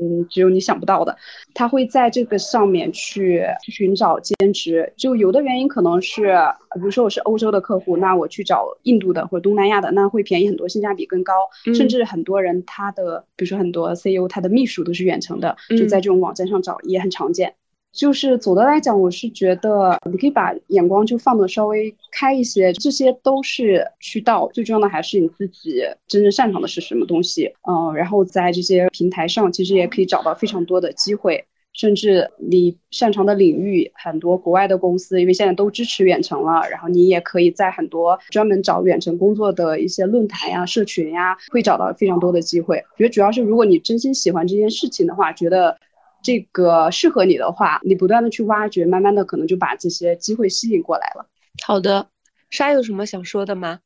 [0.00, 1.16] 嗯，只有你想不到的，
[1.54, 4.92] 他会在这个上面去去寻找兼职。
[4.96, 6.36] 就有的原因可能是，
[6.74, 11.32] 比如说我是欧洲的客户，那我去找印度的或者东南亚的，那会便宜很多，性价比更高。
[11.74, 17.54] 甚至很多人他的，比如说很多 CEO 他的秘书都是远程的，就在这种网站上找也很常见。
[17.92, 42.76] 就是总的来讲，我是觉得你可以把眼光就放的稍微开一些，这些都是渠道，最重要的还是你自己真正擅长的是什么东西，嗯，然后在这些平台上，其实也可以找到非常多的机会，甚至你擅长的领域，很多国外的公司，因为现在都支持远程了，然后你也可以在很多专门找远程工作的一些论坛呀、社群呀，会找到非常多的机会。
[42.76, 45.76] 我觉得主要是如果你真心喜欢这件事情的话，觉得。
[46.22, 51.26] 这个适合你的话，你不断的去挖掘，慢慢的可能就把这些机会吸引过来了。
[51.64, 52.08] 好的，
[52.50, 53.80] 莎有什么想说的吗？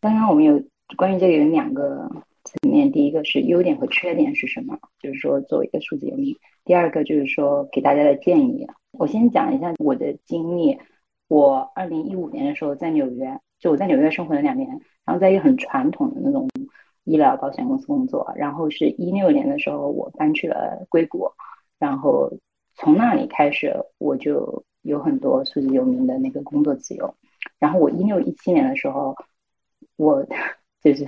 [0.00, 0.62] 刚刚我们有
[0.96, 2.08] 关于这个有两个
[2.44, 8.66] 层面，第一个是优点和缺点是什么，就是说作为一个数字游民；第二个就是说给大家的建议。
[8.92, 10.78] 我先讲一下我的经历。
[11.26, 14.68] 我二零一五年的时候在纽约，就我在纽约生活了两年，
[15.06, 16.46] 然后在一个很传统的那种
[17.04, 21.26] 医疗保险公司工作，然后是一六年的时候我搬去了硅谷，
[21.78, 22.32] 然后
[22.74, 27.14] 从那里开始我就有很多数字游民的那个工作自由，
[27.58, 29.14] 然后我一六一七年的时候，
[29.96, 30.26] 我
[30.82, 31.06] 就是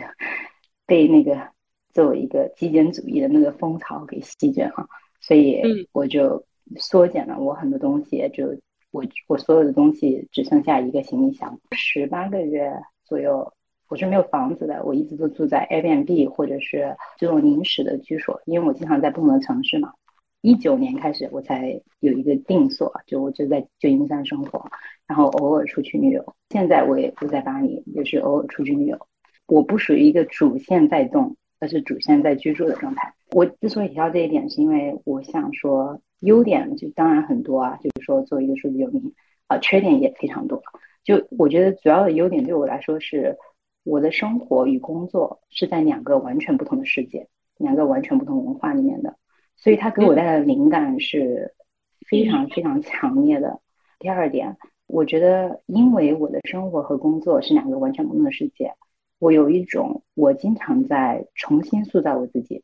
[0.86, 1.48] 被那个
[1.92, 4.86] 作为一个极简主义的那个风潮给席卷了，
[5.20, 6.44] 所以我就
[6.76, 8.48] 缩减了我很多东西，就
[8.90, 12.72] 我我所有的东西只剩下一个行李箱，十八个月
[13.04, 13.52] 左右。
[13.88, 19.92] 我是没有房子的，我一直都住在 Airbnb 或者是这种临时的居所，因为我经常在不同的城市嘛。
[20.46, 24.64] 一九年开始我才有一个定所，就我就在旧金山生活，
[25.04, 26.24] 然后偶尔出去旅游。
[26.50, 28.96] 现在我也不在巴黎，就是偶尔出去旅游。
[29.48, 33.12] 我不属于一个主线在动，而是主线在居住的状态。
[33.32, 39.02] 我之所以提到这一点，是因为我想说，优点就当然很多啊，就是说做一个数字游民
[39.48, 40.62] 啊，缺点也非常多。
[41.02, 43.36] 就我觉得主要的优点对我来说是。
[43.82, 49.16] 我的生活与工作是在两个完全不同的世界，两个完全不同文化里面的，
[49.56, 51.54] 所以它给我带来的灵感是
[52.06, 53.60] 非常非常强烈的。
[53.98, 58.74] 第二点，我觉得因为我的生活和工作是两个完全不同的世界，
[59.18, 62.62] 我有一种我经常在重新塑造我自己，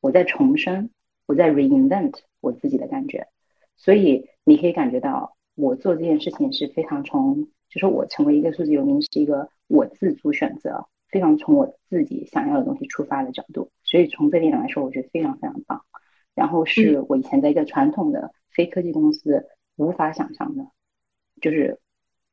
[0.00, 0.90] 我在重生，
[1.26, 3.26] 我在 reinvent 我自己的感觉。
[3.76, 9.48] 所以你可以感觉到我做这件事情是非常从，就是我成为一个数字游民是一个。
[9.66, 15.80] 我自主选择，非常从我自己想要的东西出发的角度，所以从这点来说，我觉得非常非常棒。
[16.34, 20.66] 然后是我以前在一个传统的非科技公司无法想象的，
[21.40, 21.78] 就是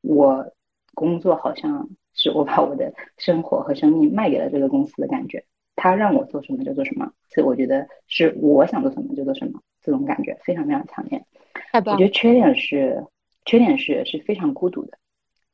[0.00, 0.52] 我
[0.94, 5.44] 工作好像是我把我的生活和生命卖给了这个公司的感觉，
[5.76, 11.24] 他让我做什么就做什么，所以我觉得是我想做什么就做什么，这种感觉非常非常强烈。
[11.72, 13.06] 我觉得缺点是，
[13.44, 14.98] 缺点是是非常孤独的。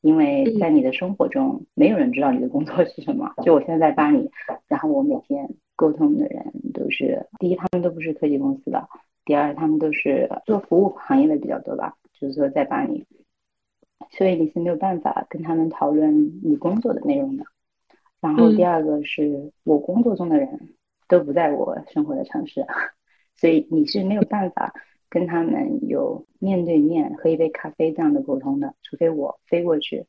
[0.01, 3.35] 因为在你的生活中，没有人知道你的工作是什么。
[3.43, 4.31] 就我现在在巴黎，
[4.69, 8.81] 然后我每天沟通的人都是：第一，他们都不是科技公司的；
[9.25, 11.95] 第二，他们都是做服务行业的比较多吧。
[12.19, 13.07] 就是说在巴黎，
[14.11, 17.45] 所以你是没有办法跟他们讨论你工作的内容的。
[18.21, 20.75] 然后第二个是我工作中的人
[21.07, 22.67] 都不在我生活的城市，
[23.37, 24.75] 所以你是没有办法。
[25.11, 30.05] 跟他们有面对面喝一杯咖啡这样的沟通的，除非我飞过去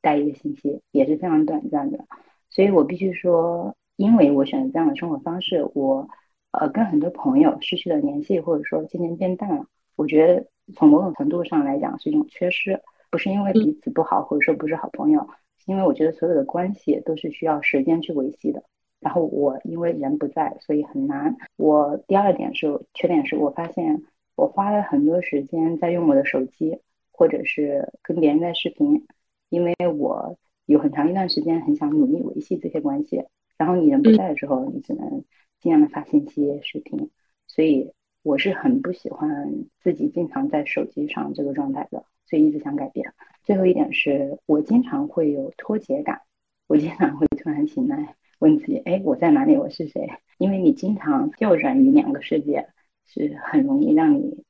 [0.00, 2.04] 带一个信息，也是非常短暂的。
[2.48, 6.08] 所以我必须说，因为我选择这样的生活方式，我
[6.52, 9.66] 呃跟很多朋友失去了联系，或者说渐渐变淡了。
[9.96, 12.80] 我觉得从某种程度上来讲是一种缺失，
[13.10, 15.20] 不是因为彼此不好，或者说不是好朋友，
[15.58, 18.62] 是因为我觉得所有的关系都是需要时间去维系的。
[19.00, 21.36] 然后我因为人不在，所以很难。
[21.56, 24.02] 我第二点是缺点，是我发现。
[24.36, 26.78] 我花了很多时间在用我的手机，
[27.10, 29.06] 或者是跟别人在视频，
[29.48, 33.24] 因为我有很长一段时间很想努力维系这些关系。
[33.56, 35.24] 然后你人不在的时候，你只能
[35.60, 37.10] 尽量的发信息、视频。
[37.46, 37.92] 所以
[38.22, 43.12] 我是很不喜欢自己经常在手机上这个状态的，所以一直想改变。
[43.42, 46.22] 最后一点是我经常会有脱节感，
[46.66, 49.56] 我经常会突然醒来问自己：哎，我在哪里？
[49.56, 50.08] 我是谁？
[50.38, 52.68] 因为你经常调转于两个世界。
[53.08, 54.42] 是很容易让你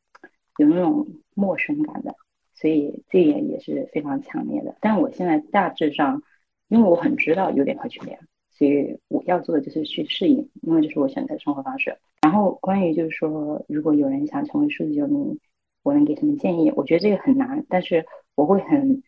[0.57, 2.15] 有那种陌生感的，
[2.55, 4.75] 所以这一点也是非常强烈的。
[4.81, 6.23] 但我现在大致上，
[6.69, 8.19] 因为我很知道优点和缺点，
[8.57, 11.97] 所以我要做的就是去适应，因为这是我选择的生活方式。
[12.23, 15.39] 然后关于就是说，如果有人想成为数字游民，
[15.83, 16.73] 我能给什么建议？
[16.75, 19.03] 我觉得这个很难，但是我会很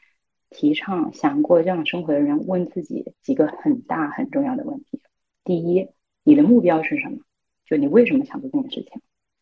[0.51, 5.01] 提倡想过这样生活的人问自己几个很大很重要的问题：
[5.45, 5.89] 第一，
[6.25, 7.19] 你的目标是什么？
[7.65, 9.01] 就你为什么想做这件事情？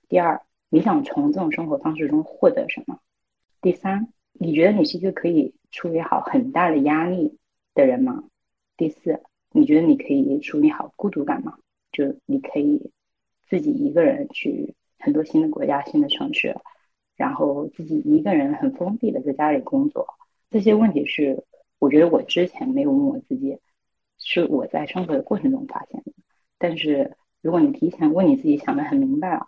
[0.08, 3.00] 第二，你想从这种生活方式中获得什么？
[3.60, 7.36] 第三，你觉得你是一个可以处理好很大的压力
[7.74, 8.24] 的人吗？
[8.76, 9.20] 第四，
[9.56, 11.56] 你觉得你可以处理好孤独感吗？
[11.90, 12.90] 就你可以
[13.48, 16.54] 自己一个人去很多新的国家、新的城市，
[17.16, 20.06] 然后自己一个人很封闭的在家里工作。
[20.50, 21.42] 这些问题是
[21.78, 23.59] 我觉得我之前没有问我自己，
[24.18, 26.12] 是我在生活的过程中发现的。
[26.59, 29.46] 但是如果你提前问你自己，想的很明白了。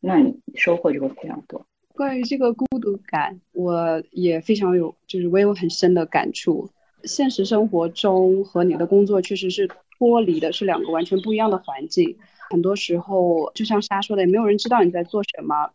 [0.00, 1.64] 那你收获就会非常多。
[1.94, 6.68] 关于这个孤独感，我也非常有，就是我有很深的感触。
[7.04, 12.16] 现实生活中和你的工作确实是脱离的，是两个完全不一样的环境。
[12.50, 15.70] 很多时候，就像莎说的，也没有人知道你在做什么。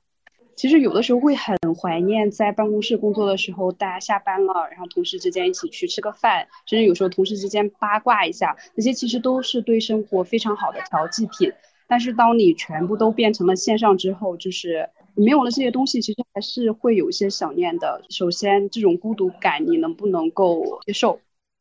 [0.56, 11.52] 其实有的时候会很怀念在办公室工作的时候，大家下班了，然后同事之间一起去吃个饭，甚至有时候同事之间八卦一下，那些其实都是对生活非常好的调剂品。
[11.88, 18.02] 但是当你全部都变成了线上之后，就是没有了这些东西，其实还是会有一些想念的。
[18.10, 21.20] 首先，这种孤独感你能不能够接受？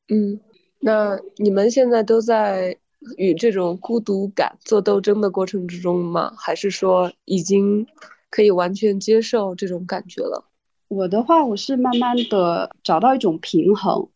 [0.09, 0.39] 嗯，
[0.79, 2.77] 那你们现在都在
[3.17, 6.33] 与这种孤独感做斗争的过程之中吗？
[6.37, 7.87] 还是说已经
[8.31, 10.45] 可以完全接受这种感觉了？
[10.89, 14.09] 我的话，我是慢慢的找到一种平衡。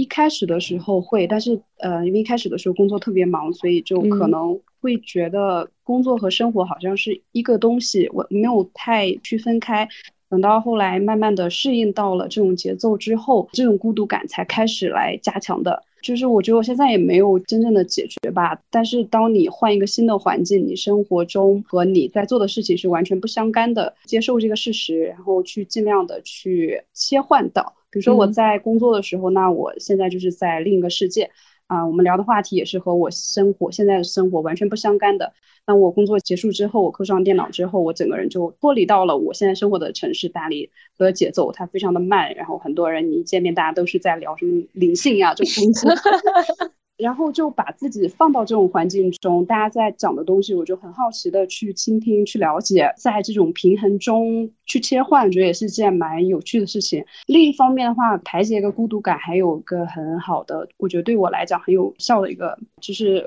[0.00, 9.88] 一开始的时候会，但是呃，因为一开始的时候工作特别忙，所以就可能会觉得工作和生活好像是一个东西，我没有太区分开。
[10.30, 15.82] 等到后来慢慢的适应到了这种节奏之后，这种孤独感才开始来加强的。
[16.02, 27.74] 就是我觉得我现在也没有真正的解决吧，但是当你换一个新的环境，你生活中和你在做的事情是完全不相干的，接受这个事实，然后去尽量的去切换到。
[27.90, 31.30] 比如说我在工作的时候，那我现在就是在另一个世界，
[31.68, 35.32] 啊，我们聊的话题也是和我生活现在的生活完全不相干的。
[35.66, 45.86] 那我工作结束之后，我扣上电脑之后，我整个人就脱离到了我现在生活的城市大理的节奏，它非常的慢，然后很多人你一见面，大家都是在聊什么灵性呀这种东西。
[46.98, 57.04] 然后就把自己放到这种环境中，大家在讲的东西，我就很好奇的去倾听、去了解，在这种平衡中去切换，我觉得也是件蛮有趣的事情。
[57.26, 63.24] 另一方面的话，排解一个孤独感，还有个很好的，我觉得对我来讲很有效的一个，就是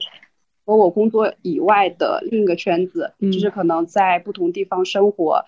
[0.65, 5.45] 和我工作以外的另一个圈子，就是可能在不同地方生活。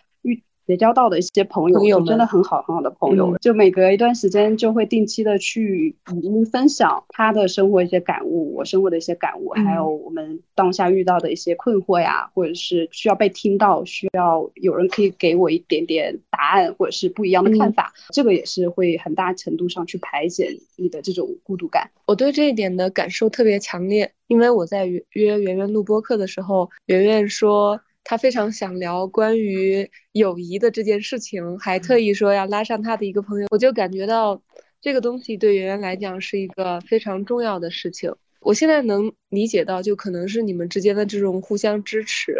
[0.65, 21.91] 结交到的一些朋友，真的很好很好的朋友，就每隔一段时间就会定期的去语音分享他的生活一些感悟，我生活的一些感悟，还有我们当下遇到的一些困惑呀，或者是需要被听到，需要有人可以给我一点点答案，或者是不一样的看法，这个也是会很大程度上去排解你的这种孤独感。
[22.05, 27.81] 我对这一点的感受特别强烈，因为我在约约圆圆录播课的时候，圆圆说。
[28.03, 33.47] 他非常想聊关于友谊的这件事情，还特意说要拉上他的一个朋友。
[33.51, 34.41] 我就感觉到
[34.81, 38.13] 这个东西对圆圆来讲是一个非常重要的事情。
[38.41, 42.35] 我现在能理解到，就可能是你们之间的这种互相支持，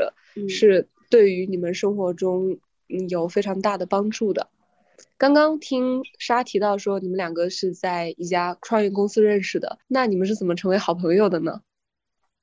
[0.49, 2.57] 是对于你们生活中
[3.09, 4.49] 有非常大的帮助的。
[5.17, 11.61] 刚刚听莎提到说，你们两个是在一家创业公司认识的，那你们是怎么成为好朋友的呢？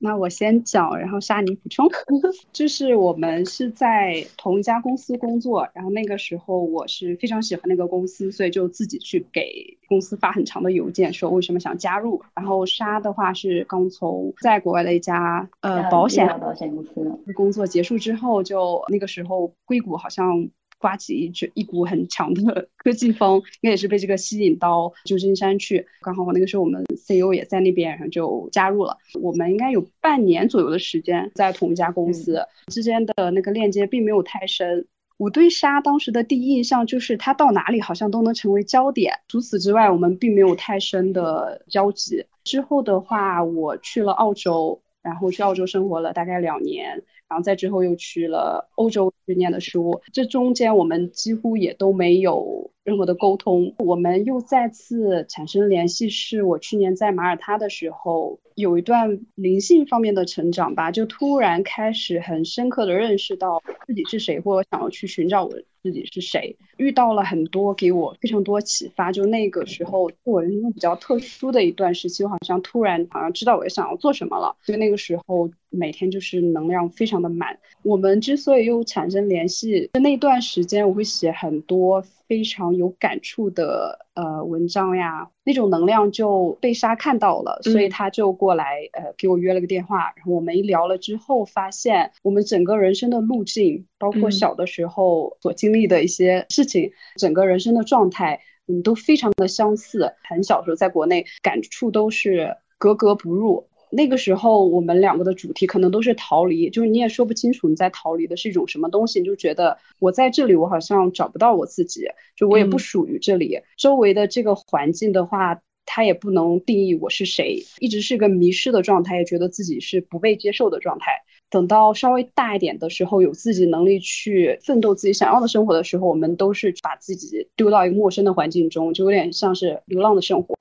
[0.03, 1.87] 那我先讲，然后沙尼补充。
[2.53, 12.23] 就是我们是在同一家公司工作，然后那个时候我是非常喜欢那个公司，所以就自己去给公司发很长的邮件，说为什么想加入。
[12.35, 20.49] 然后沙的话是刚从在国外的一家呃保险保险公司工作结束之后，就那个时候硅谷好像。
[20.81, 25.87] 刮起一阵一股很强的 科技风，应该也是被这个吸引到旧金山去。
[26.01, 28.97] 刚好我那个时候我们 CEO 也在那边，然后就加入了。
[29.21, 34.87] 我们应该有半年左右的时间在同一家公司之间的那个链接并没有太深。
[35.19, 39.13] 我对沙当时的第一印象就是他到哪里好像都能成为焦点。
[39.29, 42.25] 除此之外，我们并没有太深的交集。
[42.43, 47.03] 之后的话，我去了澳洲，然后去澳洲生活了大概两年。
[47.31, 53.75] 然后再之后又去了欧洲去念的书，这中间我们几乎也都没有任何的沟通。
[53.79, 65.53] 我们又再次产生联系，是我去年在马耳他的时候，有一段灵性方面的成长吧，就突然开始很深刻的认识到自己是谁，或者想要去寻找我
[65.83, 66.57] 自己是谁。
[66.79, 75.51] 遇到了很多给我非常多启发，就那个时候是我人生比较特殊的一段时期，我好像突然好像知道我想要做什么了，就那个时候。
[75.73, 77.57] 每天就是能量非常的满。
[77.85, 100.15] 我们之所以又产生联系，就那段时间我会写很多非常有感触的呃文章呀，那种能量就被莎看到了，所以他就过来呃给我约了个电话，然后我们一聊了之后，发现我们整个人生的路径，包括小的时候所经历的一些事情，整个人生的状态，嗯，都非常的相似。
[100.23, 103.67] 很小时候在国内感触都是格格不入。
[103.91, 112.05] 那个时候，我们两个的主题可能都是逃离，就是你也说不清楚你在逃离的是一种什么东西，你就觉得我在这里，我好像找不到我自己，
[112.37, 113.61] 就我也不属于这里。
[113.77, 121.13] 周围的这个环境的话，它也不能定义我是谁，一直是个迷失的状态，也觉得自己是不被接受的状态。
[121.51, 130.55] 等到稍微大一点的时候，有自己能力去奋斗自己想要的生活的时候，我们都是把自己丢到一个陌生的环境中，就有点像是流浪的生活。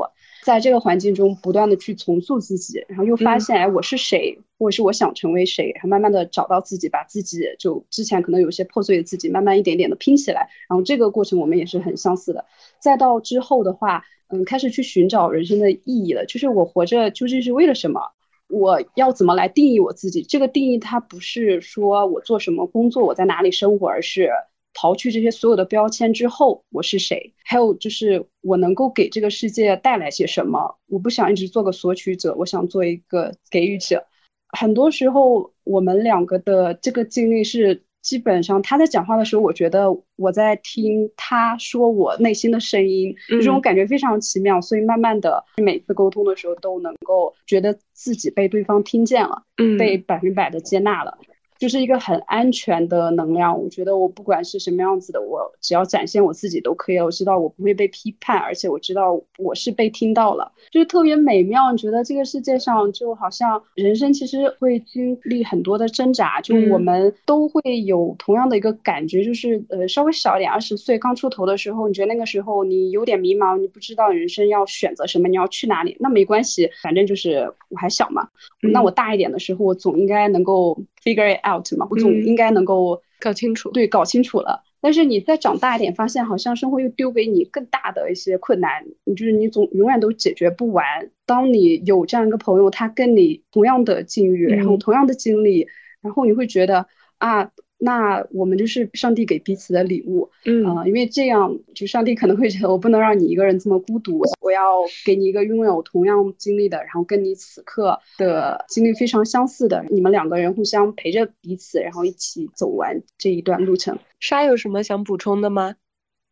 [0.44, 10.50] 在这个环境中不断的去重塑自己，然后又发现，哎，我是谁，或者是我想成为谁，然后慢慢的找到自己，把自己就之前可能有些破碎的自己，慢慢一点点的拼起来。
[10.68, 12.46] 然后这个过程我们也是很相似的。
[12.80, 18.02] 再到之后的话，嗯，开始去寻找人生的意义了，就是我活着究竟是为了什么？
[18.50, 20.22] 我要怎么来定义我自己？
[20.24, 24.30] 这个定义它不是说我做什么工作，我在哪里生活，而是。
[24.74, 27.34] 刨去这些所有的标签之后，我是谁？
[27.44, 30.78] 还有就是我能够给这个世界带来些什么？
[30.88, 34.06] 我不想一直做个索取者，我想做一个给予者。
[34.50, 37.84] 很多时候我们两个的这个经历是。
[38.02, 44.62] 基本上他在讲话的时候，我觉得我在听他说我内心的声音，这种感觉非常奇妙。
[44.62, 49.44] 所以慢慢的，每次沟通的时候都能够觉得自己被对方听见了，
[49.78, 51.18] 被百分百的接纳了。
[51.60, 57.04] 就是一个很安全的能量，我觉得我不管是什么样子的，我只要展现我自己都可以了。
[57.04, 61.70] 我知道我不会被批判，而且我知道我是被听到了，就是特别美妙。
[61.74, 75.98] 你觉得这个世界上就好像人生其实会经历很多的挣扎，就我们都会有同样的一个感觉，就是呃稍微小一点，二十岁刚出头的时候，你觉得那个时候你有点迷茫，你不知道人生要选择什么，你要去哪里？
[76.00, 78.30] 那没关系，反正就是我还小嘛。
[78.62, 80.82] 那我大一点的时候，我总应该能够。
[81.14, 83.72] Figure it out 嘛，我总应该能够搞清楚。
[83.72, 84.64] 对，搞清楚了。
[84.82, 91.10] 但是你再长大一点，发现好像生活又丢给你更大的一些困难，你就是你总永远都解决不完。
[91.26, 95.68] 当你有这样一个朋友，他跟你同样的境遇，然后同样的经历，
[96.02, 96.86] 然后你会觉得
[97.18, 97.52] 啊。
[97.82, 104.62] 那我们就是上帝给彼此的礼物，嗯啊，因为这样，就上帝可能会觉得我不能让你一个人这么孤独，我要
[105.06, 113.98] 给你一个拥有同样经历的，然后跟你此刻的经历非常相似的，你们两个人互相陪着彼此，然后一起走完这一段路程。
[114.20, 115.76] 沙有什么想补充的吗？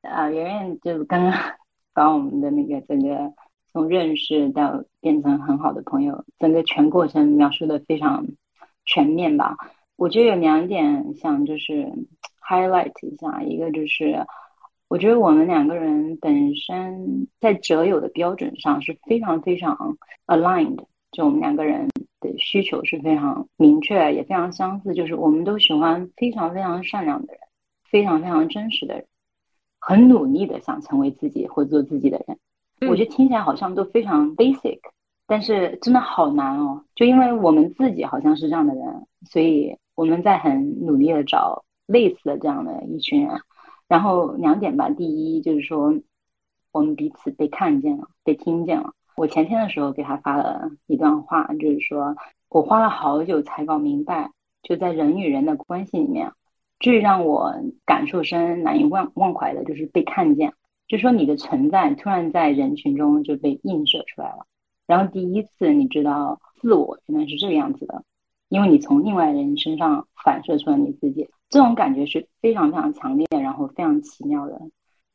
[0.01, 1.33] 啊，圆圆就是刚刚
[1.93, 3.33] 把我们的那个整个
[3.71, 8.27] 从认识到变成很好的朋友，整个全过程描述的非常
[8.85, 9.55] 全面吧。
[9.97, 11.91] 我觉得有两点想就是
[12.39, 14.25] highlight 一下，一个就是
[14.87, 21.89] 我觉得我们两个人本身在择友的标准上是非常非常 aligned，就我们两个人
[22.19, 27.41] 的需求是非常明确，也非常相似，就是我们都喜欢非常非常善良的人，
[27.89, 29.05] 非常非常真实的人，
[29.79, 32.37] 很努力的想成为自己或做自己的人。
[32.89, 34.79] 我觉得听起来好像都非常 basic。
[35.29, 43.41] 但是真的好难哦，就因为我们自己好像是这样的人，所以我们在很努力的找类似的这样的一群人。
[43.87, 45.91] 然后两点吧，第一就是说，
[46.71, 48.93] 我们彼此被看见了，被听见了。
[49.15, 52.15] 我前天的时候给他发了一段话，就是说
[52.47, 54.29] 我花了好久才搞明白，
[54.61, 56.31] 就在人与人的关系里面，
[56.79, 60.53] 最让我感受深、难以忘忘怀的就是被看见。
[60.87, 64.45] 就说你的存在突然在人群中就被映射出来了。
[64.85, 68.03] 然后第一次你知道自我原来是这个样子的，
[68.49, 74.61] 因为你从另外人身上反射出了你自己，这种感觉是非常非常强烈，然后非常奇妙的。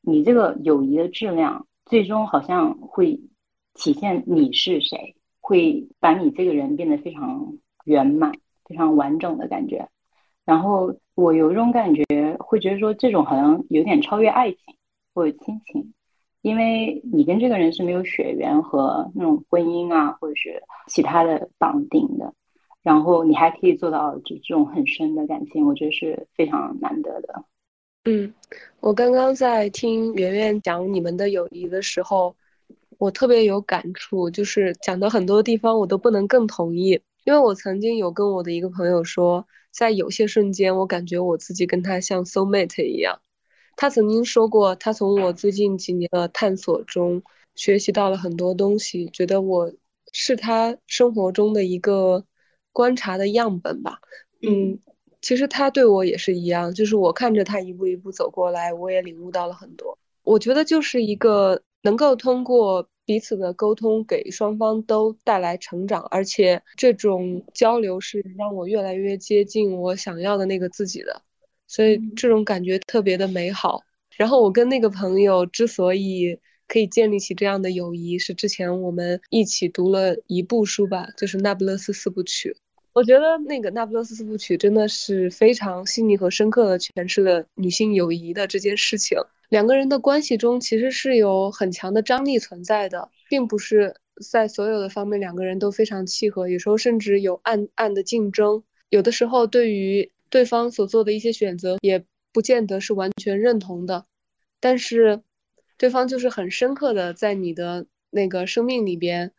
[0.01, 3.21] 你这个友谊的质量，最终好像会
[3.75, 7.55] 体现你是谁，会把你这个人变得非常
[7.85, 8.33] 圆满、
[8.65, 9.89] 非常完整的感觉。
[10.45, 12.05] 然后我有一种感觉，
[12.41, 14.59] 会觉得说这种好像有点超越爱情
[15.15, 15.93] 或者亲情。
[16.43, 22.35] 因为你跟这个人是没有血缘和那种婚姻啊，或者是其他的绑定的，
[22.83, 27.45] 然后你还可以做到就这种很深的感情，我觉得是非常难得的。
[28.05, 28.35] 嗯，
[28.81, 32.35] 我刚刚在听圆圆讲你们的友谊的时候，
[32.99, 43.21] 我特别有感触，就是讲的很多地方我都不能更同意，因为我曾经有跟我的一个朋友说，在有些瞬间，我感觉我自己跟他像 soul mate 一样。
[43.77, 47.23] 他曾经说过，他从我最近几年的探索中
[47.55, 49.73] 学习到了很多东西，觉得我
[50.13, 52.25] 是他生活中的一个
[52.73, 54.01] 观察的样本吧。
[54.43, 54.79] 嗯，
[55.21, 59.99] 其实他对我也是一样，就是我看着他一步一步走过来，我也领悟到了很多。
[60.25, 71.23] 我觉得就是一个能够通过彼此的沟通给双方都带来成长，而且这种交流是让我越来越接近我想要的那个自己的。
[71.67, 73.83] 所以这种感觉特别的美好。
[74.17, 82.51] 然后我跟那个朋友之所以可以建立起这样的友谊，是之前我们一起读了一部书吧，就是《那不勒斯四部曲》。
[82.93, 89.19] 我觉得那个《那不勒斯四部曲》真的是非常细腻和深刻的诠释了女性友谊的这件事情。
[89.49, 93.95] 两个人的关系中其实是有很强的张力存在的，并不是
[94.31, 98.63] 在所有的方面两个人都非常契合，有时候甚至有暗暗的竞争。
[98.91, 104.05] 有的时候对于对方所做的一些选择也不见得是完全认同的，
[104.61, 105.23] 但是
[105.79, 109.33] 对方就是很深刻的在你的那个生命里边，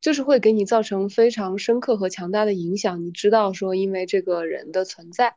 [0.00, 3.04] 就是会给你造成非常深刻和强大的影响。
[3.04, 5.34] 你知道说，因为这个人的存在，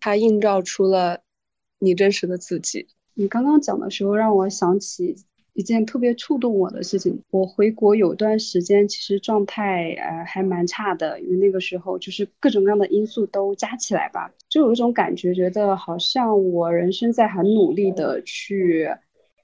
[0.00, 1.20] 他映照出了
[1.78, 2.88] 你真实的自己。
[3.14, 5.16] 你刚刚讲的时候，让我想起。
[5.56, 18.90] 一件特别触动我的事情，我回国有段时间，其实状态呃还蛮差的，因为那个时候就是各种各样的因素都加起来吧，就有一种感觉，觉得好像我人生在很努力的去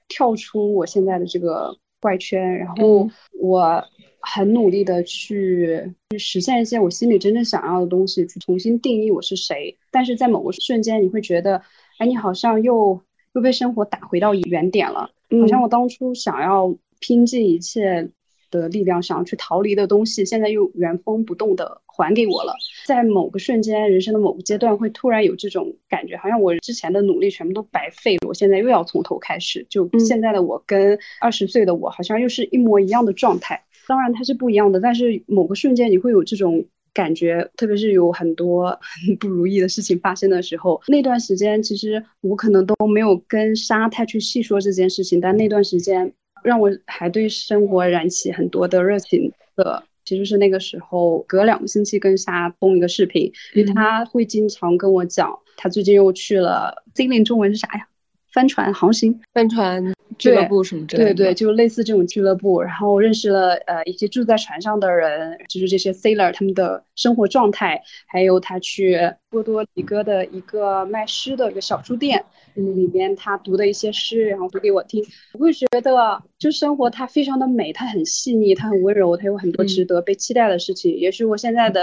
[0.09, 3.09] 跳出我现在的这个怪圈，然后
[3.39, 3.81] 我
[4.21, 9.77] 很努力的去去实现一些我心里真正想要的东西，去重新定义我是谁。
[9.91, 11.61] 但是在某个瞬间，你会觉得，
[11.97, 13.01] 哎，你好像又
[13.33, 15.09] 又被生活打回到原点了，
[15.41, 18.09] 好像我当初想要拼尽一切。
[18.51, 22.53] 的力量想要去逃离的东西，现在又原封不动的还给我了。
[22.85, 28.27] 在某个瞬间，人生的某个阶段，会突然有这种感觉，好像我之前的努力全部都白费了。
[28.27, 33.63] 我现在又要从头开始，就现在的我跟二十岁的我，好像又是一模一样的状态。
[33.87, 38.79] 当然它是不一样的，但是某个瞬间你会有这种感觉，特别是有很多
[39.19, 46.13] 不如意的事情发生的时候，那段时间其实我可能都没有跟沙太去细说这件事情，但那段时间。
[46.43, 57.87] 让我还对生活燃起很多的热情的，其实是那个时候隔两个星期跟沙通一个视频，因为他会经常跟我讲，他最近又去了 Z 零中文是啥呀？
[58.33, 59.93] 帆船航行，帆船。
[60.17, 68.99] 俱乐部什么之类的，对对，就类似这种俱乐部，然后认识了呃一些住在船上的人，就是这些 sailor 他们的生活状态，还有他去
[69.29, 72.23] 波多黎各的一个卖诗的一个小书店，
[72.55, 75.03] 嗯，里边他读的一些诗，然后读给我听，
[75.33, 80.95] 我会觉得就生活它非常的美，它很细腻，它很温柔，它有很多值得被期待的事情。
[80.95, 81.81] 也许我现在的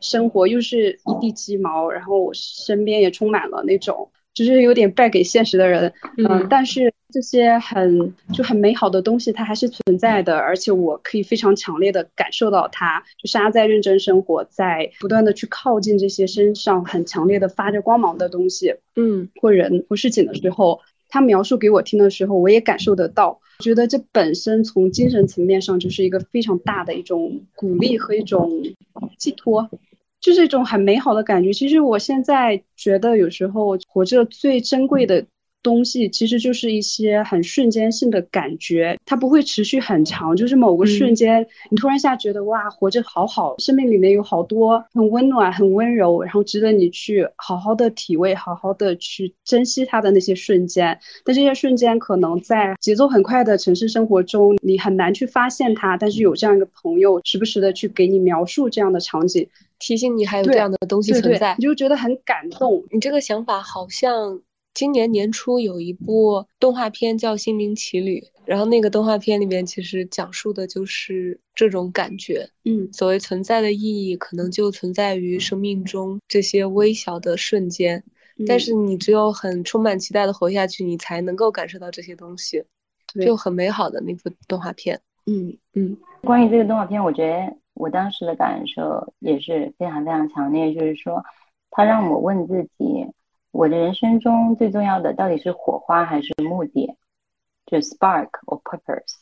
[0.00, 4.10] 生活又是一地鸡毛，然后我身边也充满了那种。
[4.38, 20.78] 就是有点败给现实的人，嗯，但是这些很就很美好的东西，它还是存在的，而且我可以非常强烈的感受到它，就是他在认真生活，在不断的去靠近这些身上很强烈的发着光芒的东西，嗯，或人或事情的时候，
[21.08, 28.62] 他描述给我听的时候，我也感受得到，觉得这本身从精神层面上就是一个非常大的一种鼓励和一种
[29.18, 29.68] 寄托。
[30.20, 31.52] 就是一种很美好的感觉。
[31.52, 35.26] 其实我现在觉得，有时候活着最珍贵的。
[35.68, 40.34] 东西其实就是一些很瞬间性的感觉，它不会持续很长。
[40.34, 50.98] 就是某个瞬间，你突然一下觉得哇，活着好好，生命里面有好多很温暖、很温柔，然后值得你去好好的体味、好好的去珍惜它的那些瞬间。
[51.22, 55.98] 但这些瞬间可能在节奏很快的城市生活中，你很难去发现它。
[55.98, 59.46] 但是有这样一个朋友，时不时的去给你描述这样的场景，
[59.78, 62.82] 提醒你还有这样的东西存在，你就觉得很感动。
[62.90, 64.40] 你这个想法好像。
[64.74, 72.48] 今年年初有一部动画片叫《心灵奇旅》，然后那个动画片里面其实讲述的就是这种感觉。
[72.64, 78.04] 嗯，所谓存在的意义，可能就存在于生命中这些微小的瞬间。
[78.46, 82.62] 但是你只有很充满期待的活下去，你才能够感受到这些东西，
[83.20, 85.00] 就很美好的那部动画片。
[85.26, 91.20] 嗯嗯，关于这个动画片，我觉得我当时的感受也是非常非常强烈，就是说，
[91.70, 93.04] 他让我问自己。
[93.50, 96.94] 我的人生中最重要的到底是火花还是目的？
[97.66, 99.16] 就 spark or purpose。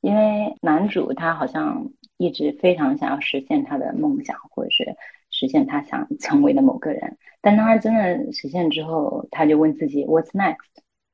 [0.00, 4.96] 因为男主他好像一直非常想要实现他的梦想，或者是
[5.30, 7.16] 实现他想成为的某个人。
[7.40, 10.56] 但当他真的实现之后，他就问自己 What's next？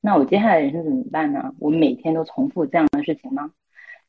[0.00, 1.54] 那我接下来人生怎么办呢？
[1.58, 3.52] 我每天都重复这样的事情吗？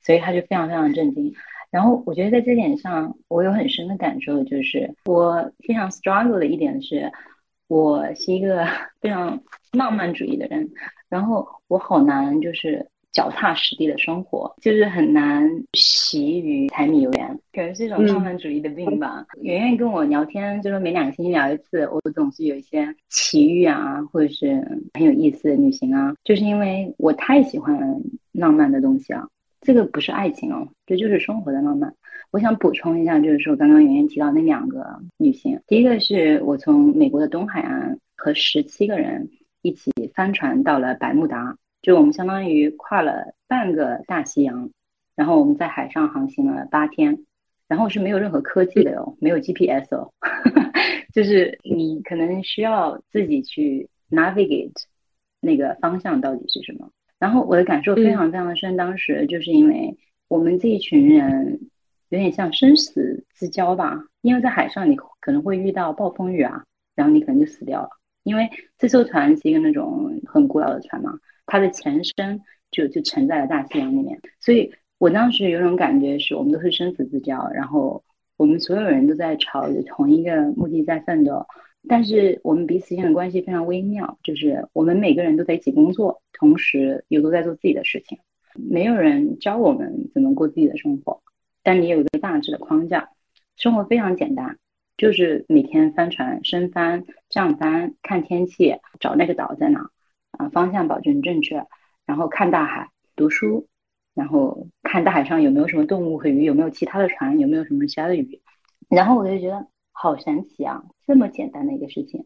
[0.02, 1.34] 所以他就非常非常震惊。
[1.72, 7.12] 然后我觉得在这点上，我有很深的感受，就是我非常 struggle 的一点是。
[7.74, 8.64] 我是一个
[9.02, 10.70] 非常浪漫主义的人，
[11.10, 19.26] 然后我好难就是脚踏实地的生活，就是很难习于柴米油盐，可能是一种浪漫主义的病吧。
[19.42, 24.64] 圆圆跟我聊天，就是每两个星期聊一次，我总是有一些奇遇啊，或者是
[24.94, 27.76] 很有意思的旅行啊，就是因为我太喜欢
[28.34, 29.28] 浪漫的东西了。
[29.62, 31.92] 这个不是爱情哦，这就是生活的浪漫。
[32.34, 34.84] 我想补充一下，就是说刚刚圆圆提到那两个
[35.18, 39.30] 女性，第一个是我从美国的东海岸和十七个人
[39.62, 44.68] 一起帆船到了百慕达，就我们相当于跨了半个大西洋，
[45.16, 47.20] 然后我们在海上航行了八天，
[47.68, 50.12] 然后是没有任何科技的哦，没有 GPS 哦，
[51.14, 54.74] 就是你可能需要自己去 navigate
[55.40, 56.90] 那个方向到底是什么。
[57.20, 59.96] 然后我的感受非常非常的深，当时就是因为
[60.28, 61.70] 我们这一群人。
[62.14, 67.90] 有点像生死之交吧，因为在海上你可能会遇到暴风雨啊，然后你可能就死掉了。
[68.22, 68.48] 因为
[68.78, 72.40] 这艘船是一个那种很古老的船嘛，它的前身
[72.70, 78.04] 就就沉在了大西洋里面，所以我当时有种感觉是我们都是生死之交，然后
[78.38, 81.44] 我们所有人都在朝着同一个目的在奋斗，
[81.90, 88.20] 但是我们彼此间的关系非常微妙，就是我们每个人都在一起工作，同时又都在做自己的事情，
[88.54, 91.23] 没有人教我们怎么过自己的生活。
[91.64, 93.10] 但你有一个大致的框架，
[93.56, 94.58] 生活非常简单，
[94.98, 99.90] 就是每天帆船升帆、降帆，看天气，找那个岛在哪，
[100.32, 101.66] 啊，方向保证正确，
[102.06, 103.68] 然后看大海，读书，
[104.14, 108.42] 然后看大海上有没有什么动物和鱼，有没有其他的船，有没有什么其他的鱼。
[108.90, 112.26] 然后我就觉得好神奇啊，这么简单的一个事情，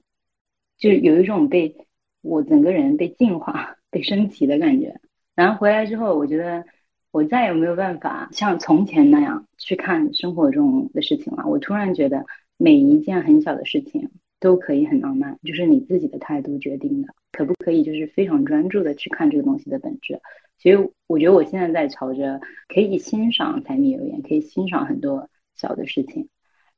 [0.78, 1.88] 就有一种被
[2.22, 5.00] 我整个人被净化、 被升级的感觉。
[5.36, 6.66] 然后回来之后，我觉得
[7.12, 11.46] 我再也没有办法像从前那样去看生活中的事情了。
[11.48, 12.26] 我突然觉得
[12.58, 17.08] 每一件很小的事情都可以很浪漫，就是你自己的态度决定的。
[17.32, 20.20] 可不可以就是非常专注的去看这个东西的本质？
[20.58, 26.28] 所以我觉得我现在在朝着可以欣赏柴米油盐，可以欣赏很多小的事情。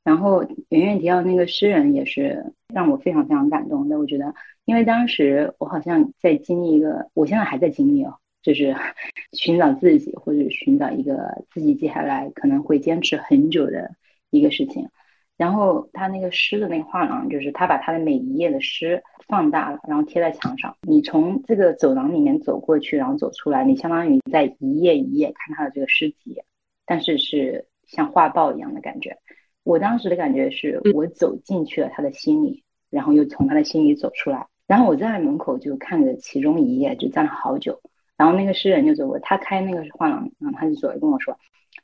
[0.04, 3.98] 然后圆圆提到那个诗人也是让我非常非常感动的。
[3.98, 8.74] 我觉得，因为当时我好像在经历一个，我现在还在经历哦，就是
[9.32, 13.90] 寻找自己或者寻找一个自己接下来可能会坚持很久的
[14.30, 14.88] 一个事情。
[15.36, 20.76] 然后他那个诗的那个画廊，就是他把他的每一页的诗放大了，然后贴在墙上。
[20.82, 26.42] 你从这个走廊里面走过去，然后走出来，你相当于在一页一页看他的这个诗集，
[26.84, 29.16] 但是是像画报一样的感觉。
[29.62, 34.46] 我当时的感觉是我走进去了他的心里，然后又从他的心里走出来。
[34.66, 37.80] 然后我站在门口就看着其中一页，就站了好久。
[38.20, 41.34] 然后那个诗人就走过，他开那个画廊，然后他就走来跟我说：“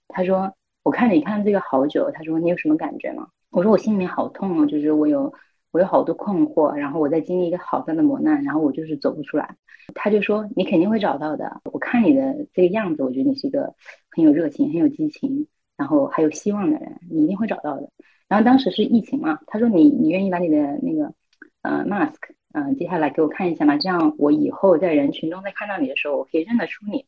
[0.09, 5.33] 他说我看你看这个好久，他说你有什么感觉吗？”我说我心里面好痛啊，就是我有
[5.71, 9.57] 我有好多困惑，然后我在经历一个好大的磨难，然后我就是走不出来。
[9.95, 13.75] 他就说你肯定会找到的，我看你的这个样子，我觉得你是一个
[14.11, 17.89] 很有热情、很有激情，然后还有希望的人，你一定会找到的。
[18.29, 21.15] 然后当时是疫情嘛，他说你你愿意把你的那个
[21.63, 22.17] 呃 mask
[22.57, 23.77] 嗯接下来给我看一下嘛？
[23.77, 27.05] 这样我以后在人群中再看到你的时候，我可以认得出你。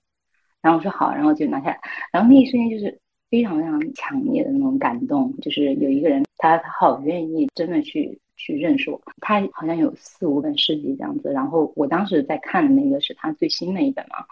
[0.62, 1.80] 然后我说好，然后就拿下来，
[2.12, 3.00] 然后那一瞬间就是。
[3.30, 8.98] 非常非常强烈的那种感动，就是有一个人，他他好愿意真的去去认识我。
[9.20, 14.24] 他好像有四五本诗集这样子，然后我当时在看的那个是他最新的一本嘛，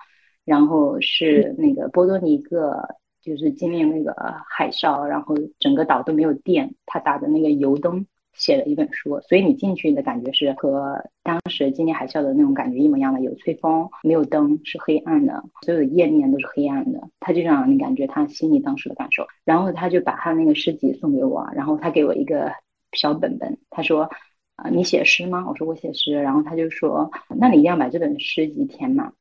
[0.46, 2.74] 然后是那个波多黎各，
[3.20, 4.14] 就是经历那个
[4.48, 8.06] 海啸，然后整个岛都没有电，他打的那个油灯。
[8.37, 17.01] 写了一本书，所以你进去的感觉是和当时经历海啸的那种感觉一模一样的，有吹风，没有灯，是黑暗的，所有的页面都是黑暗的。
[17.20, 22.53] 他就让你感觉他心里当时的感受，然后他就把他那个诗集送给我，然后他给我一个
[22.93, 24.09] 小本本，他说
[24.57, 29.12] ：“啊，你写诗吗？”我说：“我写诗。”然后他就说：“那你一定要把这本诗集填满。”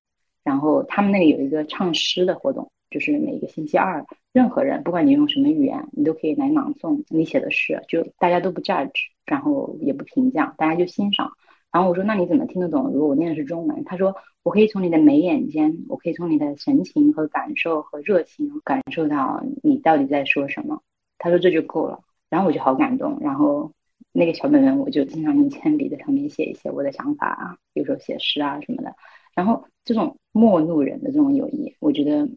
[0.43, 2.70] 然后他们那里有一个唱诗的活动。
[2.95, 8.89] 就是每个星期二，任何人不管你用什么语言，你都可以来朗诵你写的诗，就大家都不 judge，
[9.25, 11.29] 然后也不评价，大家就欣赏。
[11.73, 12.89] 然后我说，那你怎么听得懂？
[12.93, 20.81] 如果我念的是中文，他说我可以从你的眉眼间，我可以从你的神情和感受和热情感受到你到底在说什么。
[21.17, 21.99] 他说这就够了。
[22.29, 23.17] 然后我就好感动。
[23.19, 23.73] 然后
[24.13, 28.95] 那个小本本我就经常用铅笔在上面写一些我的想法啊，有时候写诗啊什么的。
[29.35, 32.29] 然后这种陌路人的这种友谊，我觉得。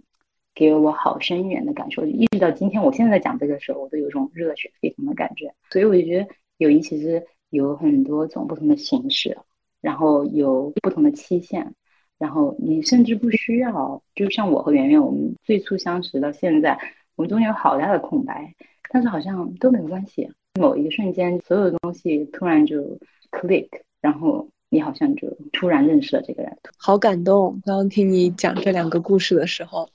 [0.59, 5.48] 给我好深远的感受，一直到今天，我现在在讲这个时候，我都有种热血沸腾的感觉。
[5.70, 9.38] 所以我就觉得友谊其实有很多种不同的形式，
[9.80, 11.72] 然后有不同的期限，
[12.18, 16.76] 然后你甚至不需要，就像我和圆圆，我们最初相识到现在，
[17.14, 18.52] 我们中间有好大的空白，
[18.90, 20.28] 但是好像都没有关系。
[20.59, 22.98] 某一个瞬间，所有的东西突然就
[23.30, 23.68] click，
[24.00, 27.62] 然后你好像就突然认识了这个人，好感动。
[27.64, 29.88] 刚刚听你讲这两个故事的时候。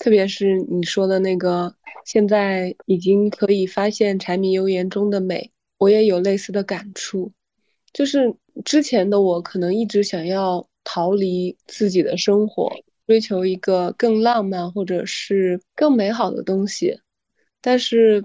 [0.00, 1.76] 特别是你说的那个，
[2.06, 7.30] 现在已经可以发现柴米油盐中的美，我也有类似的感触。
[7.92, 8.34] 就是
[8.64, 12.72] 之前的我可能一直想要逃离自己的生活，
[13.06, 16.98] 追求一个更浪漫或者是更美好的东西，
[17.60, 18.24] 但是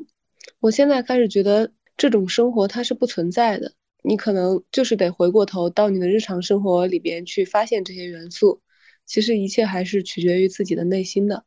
[0.62, 3.74] 我现在开始觉得这种生活它是不存在的。
[4.02, 8.62] 你可能就是得回过头到你的日常生活里边去发现这些元素。
[9.06, 11.44] 其实一切还是取决于自己的内心的。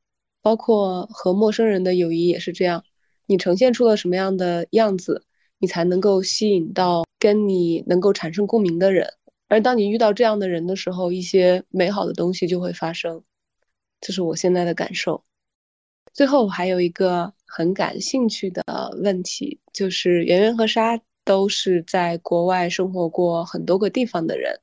[0.48, 2.82] 包括和陌生人的友谊也是这样，
[3.26, 5.22] 你呈现出了什么样的样子，
[5.58, 9.06] 你才能够吸引到跟你能够产生共鸣的人。
[9.48, 13.22] 而当你遇到这样的人的时候，一些美好的东西就会发生。
[14.00, 15.22] 这是我现在的感受。
[16.14, 18.62] 最后还有一个很感兴趣的
[19.02, 24.58] 问题，就是圆圆和沙都是在国外生活过很多个地方的人。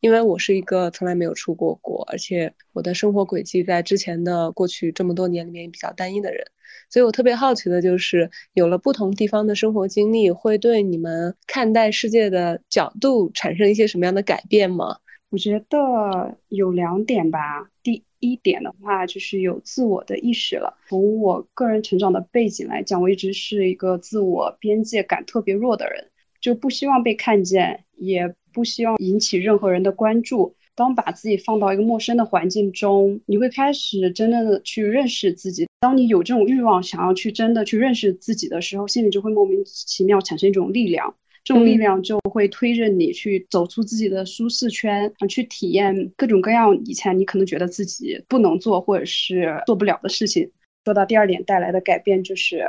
[0.00, 6.46] 因为我是一个从来没有出过国，而且我的生活轨迹在之前的过去这么多年里面比较单一的人，
[6.88, 14.96] 所以我特别好奇的就是，有了不同地方的生活经历，会对你们看待世界的角度产生一些什么样的改变吗？
[15.28, 17.70] 我觉得有两点吧。
[17.82, 20.78] 第一点的话，就是有自我的意识了。
[20.88, 28.34] 从我个人成长的背景来讲，我一直是一个自我边界感特别弱的人，就不希望被看见，也。
[28.52, 35.66] 不希望引起任何人的关注，当把自己放到一个陌生的环境中，你会开始真正的去认识自己。
[35.80, 50.50] 当你有这种欲望，想要去真的去认识自己的时候，心里就会莫名其妙产生一种力量，这种力量就会推着你去走出自己的舒适圈，去体验各种各样以前你可能觉得自己不能做或者是做不了的事情。
[50.84, 52.62] 说到第二点带来的改变，就是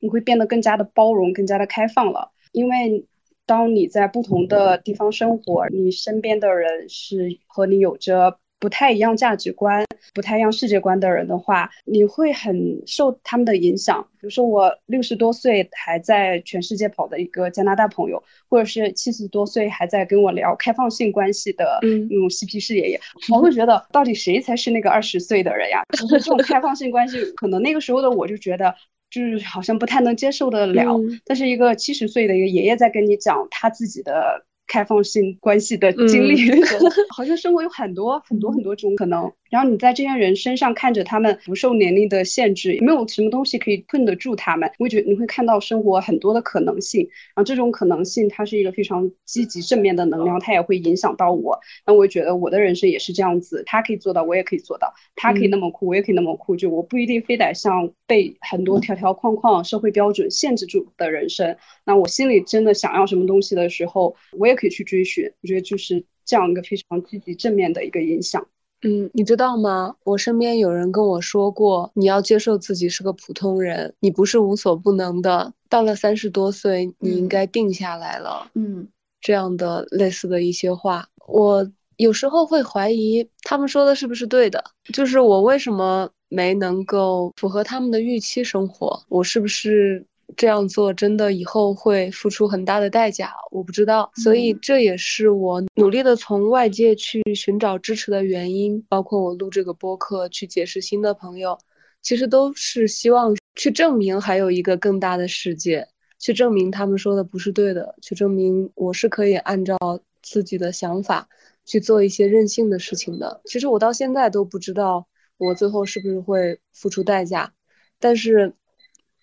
[0.00, 3.04] 你会变得更加的包容，更加的开放了，因为。
[3.52, 9.84] 当你在不同的地方生活，你身边的人是和你有着不太一样价值观、
[10.14, 14.08] 不太一样世界观的人的话，你会很受他们的影响。
[14.12, 23.00] 比如说，我六十多岁还在全世界跑的一个加拿大朋友，或者是七十多岁还在跟我聊开放性关系的那种嬉皮士爷爷，
[23.34, 25.82] 我会觉得到底谁才是那个二十岁的人呀？
[25.92, 28.74] 就是这种开放性关系，可能那个时候的我就觉得。
[29.12, 36.50] 就是好像不太能接受得了，但是一个七十岁的一个爷爷在跟你讲他自己的开放性关系的经历，
[37.14, 39.30] 好像生活有很多很多很多种可能。
[39.52, 44.72] 然后你在这些人身上看着他们不受年龄的限制，没有什么东西可以困得住他们。
[44.78, 51.60] 我觉得你会看到生活很多的可能性，然后这种可能性它是一个非常积极正面的能量，它也会影响到我。
[51.84, 56.56] 那我觉得我的人生也是这样子，他可以做到，我也可以做到；他可以那么酷，我也可以那么酷。
[56.56, 61.58] 就我不一定非得像被很多条条框框、社会标准限制住的人生。
[61.84, 65.30] 那我心里真的想要什么东西的时候，我也可以去追寻。
[65.42, 68.46] 我觉得就是这样一个非常积极正面的一个影响。
[68.82, 69.94] 嗯，你知道吗？
[70.04, 75.52] 我身边有人跟我说过，你要接受自己是个普通人，你不是无所不能的。
[75.68, 78.50] 到了三十多岁，你应该定下来了。
[78.54, 78.88] 嗯，
[79.20, 84.62] 这样的类似的一些话，我有时候会怀疑他们说的是不是对的。
[84.92, 89.02] 就是我为什么没能够符合他们的预期生活？
[89.08, 90.04] 我是不是？
[90.36, 101.58] 这样做真的以后会付出很大的代价，我不知道，所以这也是我努力的从外界去寻找支持的原因，包括我录这个播客去结识新的朋友，
[102.02, 105.86] 其实都是希望去证明还有一个更大的世界，
[106.18, 109.76] 去证明他们说的不是对的，去证明我是可以按照
[110.22, 111.28] 自己的想法
[111.64, 113.40] 去做一些任性的事情的。
[113.44, 115.06] 其实我到现在都不知道
[115.38, 117.52] 我最后是不是会付出代价，
[117.98, 118.54] 但是。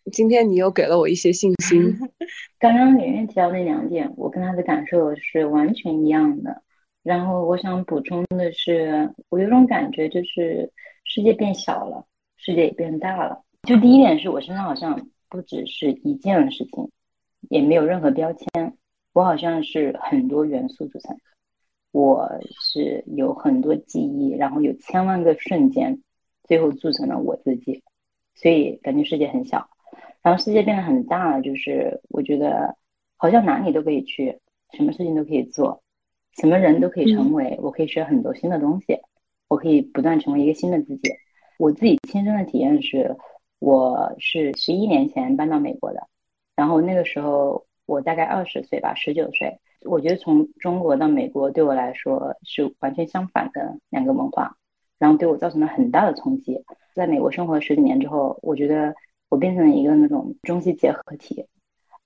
[0.09, 1.97] 今天你又给了我一些信心。
[2.59, 6.63] 刚刚圆圆提到那两点，我跟他的感受是完全一样的。
[7.01, 10.71] 然后我想补充的是，我有种感觉，就是
[11.05, 12.05] 世界变小了，
[12.35, 13.43] 世界也变大了。
[13.63, 16.89] 就第一点是我身上好像不只是一件事情，
[17.49, 18.77] 也没有任何标签，
[19.13, 21.17] 我好像是很多元素组成。
[21.91, 22.29] 我
[22.61, 26.01] 是有很多记忆，然后有千万个瞬间，
[26.43, 27.81] 最后组成了我自己，
[28.35, 29.69] 所以感觉世界很小。
[30.21, 32.75] 然后世界变得很大了，就是我觉得
[33.15, 34.37] 好像哪里都可以去，
[34.73, 35.81] 什么事情都可以做，
[36.35, 37.57] 什么人都可以成为。
[37.61, 38.99] 我可以学很多新的东西，
[39.47, 41.09] 我可以不断成为一个新的自己。
[41.57, 43.15] 我自己亲身的体验是，
[43.59, 46.05] 我是十一年前搬到美国的，
[46.53, 49.57] 然后那个时候我大概二十岁吧，十九岁。
[49.85, 54.53] 我觉得从中国到美国对我来说是完全相反的两个文化，
[54.97, 56.61] 然后对我造成了很大的冲击。
[56.93, 58.93] 在美国生活了十几年之后，我觉得。
[59.29, 61.45] 我变成了一个那种中西结合体，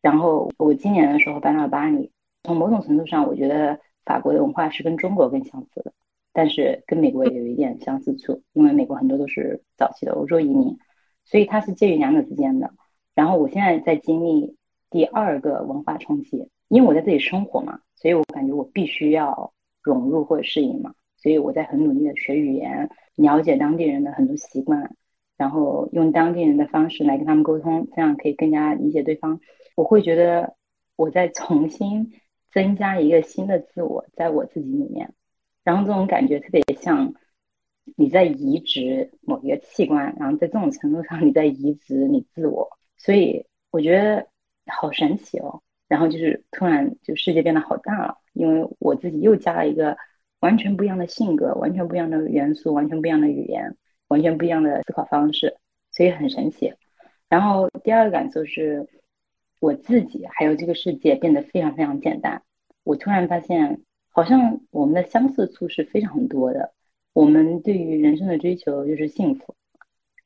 [0.01, 2.11] 然后我今年的时候搬到巴黎。
[2.43, 5.93] 从某种程度上，我觉得法国的文化是跟中国更相似的，
[6.34, 10.78] 但是跟美国也有一点相似处，因为美国很多都是早期的欧洲移民，
[11.24, 12.74] 所以它是介于两者之间的。
[13.15, 14.57] 然后我现在在经历
[14.89, 24.97] 第二个文化冲击，因为我在这里生活嘛，所以我感觉我必须要融入或者适应嘛，所以我在很努力的学语言，了解当地人的很多习惯。
[25.44, 29.41] 然后用当地人的方式来跟他们沟通，这样可以更加理解对方。
[29.76, 30.56] 我会觉得
[30.96, 32.14] 我在重新
[32.54, 35.14] 增加一个新的自我在我自己里面，
[35.66, 37.14] 然后这种感觉特别像
[37.98, 44.26] 你在移植某一个器官，然后在这种程度上你在移植你自我，所以我觉得
[44.68, 45.62] 好神奇哦。
[45.89, 49.98] 然后就是突然就世界变得好大了，因为我自己又加了一个
[50.39, 53.76] 完全不一样的性格，完全不一样的元素，完全不一样的语言。
[54.14, 55.57] 完全不一样的思考方式，
[55.91, 56.72] 所以很神奇。
[57.28, 58.88] 然后第二个感受是，
[59.59, 62.43] 我自己还有这个世界变得非常非常简单。
[62.84, 66.72] 我突然发现，好像我们的相似处是非常多的。
[67.14, 69.55] 我们对于人生的追求就是幸福，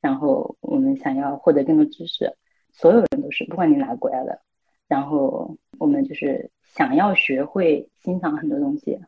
[0.02, 2.34] 然后我们想要获得更多知识，
[2.72, 4.42] 所有人都是，不管你哪个国家的。
[4.86, 8.98] 然后我们就是想要学会欣赏很多东西，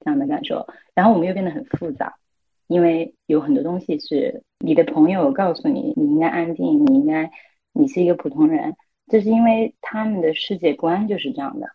[0.00, 0.66] 这样的感受。
[0.92, 2.16] 然后我们又变得很复杂。
[2.66, 7.30] 因为有很多东西是你的朋友告诉你，你应该安静，你应该，
[7.72, 8.74] 你是一个普通人，
[9.08, 11.68] 这是因为他们的世界观就是这样的。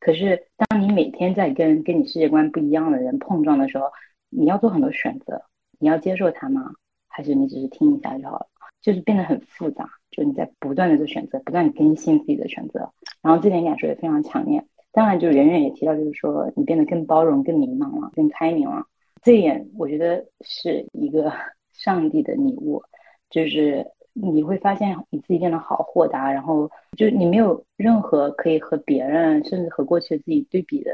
[0.00, 3.86] 可是当你每天在跟跟你世界观不一样的人碰撞的时候，
[4.30, 5.42] 你要做很多选择，
[5.78, 6.72] 你要接受他吗？
[7.08, 8.46] 还是你只是听一下就好了？
[8.80, 14.64] 就是变得很复杂，就你在不断的做选择，不断的更新自己的选择，然后这点感受也非常强烈。
[14.92, 18.86] 当然，就圆圆也提到，就是说你变得更包容、更明朗了，更开明了。
[19.22, 21.32] 这一点我觉得是一个
[21.72, 22.82] 上帝的礼物，
[23.30, 30.92] 就是你会发现你自己变得好豁达，然后就你没有任何可以和别人甚至和过去的自己对比的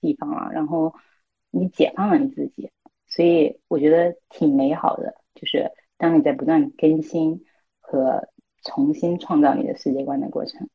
[0.00, 0.94] 地方了，然后
[1.50, 2.70] 你解放了你自己，
[3.06, 5.14] 所以我觉得挺美好的。
[5.34, 7.44] 就是当你在不断更新
[7.80, 8.28] 和
[8.62, 10.68] 重新创造你的世界观的过程，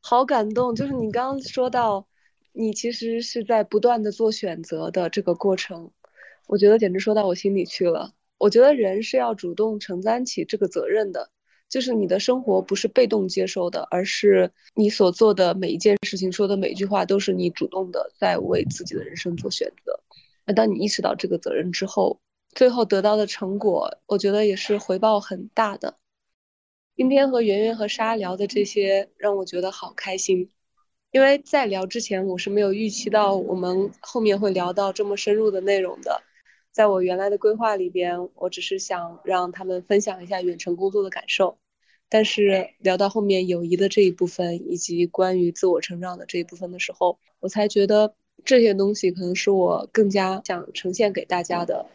[0.00, 0.74] 好感动。
[0.74, 2.06] 就是你刚刚说到，
[2.52, 5.90] 你其实是在不断的做选择的这个过程，
[6.46, 8.12] 我觉得简直说到我心里去了。
[8.38, 11.30] 我觉得人是要主动承担起这个责任的，
[11.68, 20.00] 就是你的生活不是被动接受的，而是你所做的每一件事情、说的每一句话，都是你主动的在为自己的人生做选择。
[20.44, 22.20] 那当你意识到这个责任之后，
[22.54, 25.96] 最后得到的成果，我觉得也是回报很大的。
[26.96, 30.50] 今天和圆圆和莎聊的这些，让我觉得好开心。
[31.12, 36.22] 因为在聊之前，我是没有预期到我们后面会聊到这么深入的内容的。
[36.72, 41.58] 在我原来的规划里边，我只是想让他们分享一下远程工作的感受。
[42.08, 48.14] 但是聊到后面友谊的这一部分，以及关于自我成长的这一部分的时候，我才觉得
[48.44, 51.86] 这些东西可能是我更加想呈现给大家的。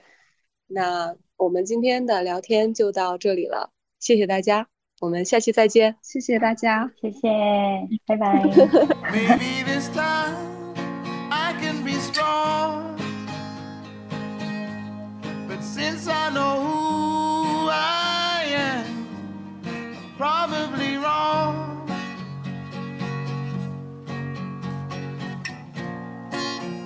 [0.65, 4.67] 那我们今天的聊天就到这里了，谢谢大家，
[4.99, 7.29] 我们下期再见，谢谢大家，谢谢，
[8.07, 8.43] 拜拜。
[15.57, 19.07] But since I know who I am,
[19.65, 21.89] I'm probably wrong.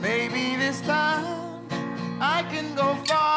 [0.02, 1.26] Maybe this time
[2.22, 3.31] I can go far.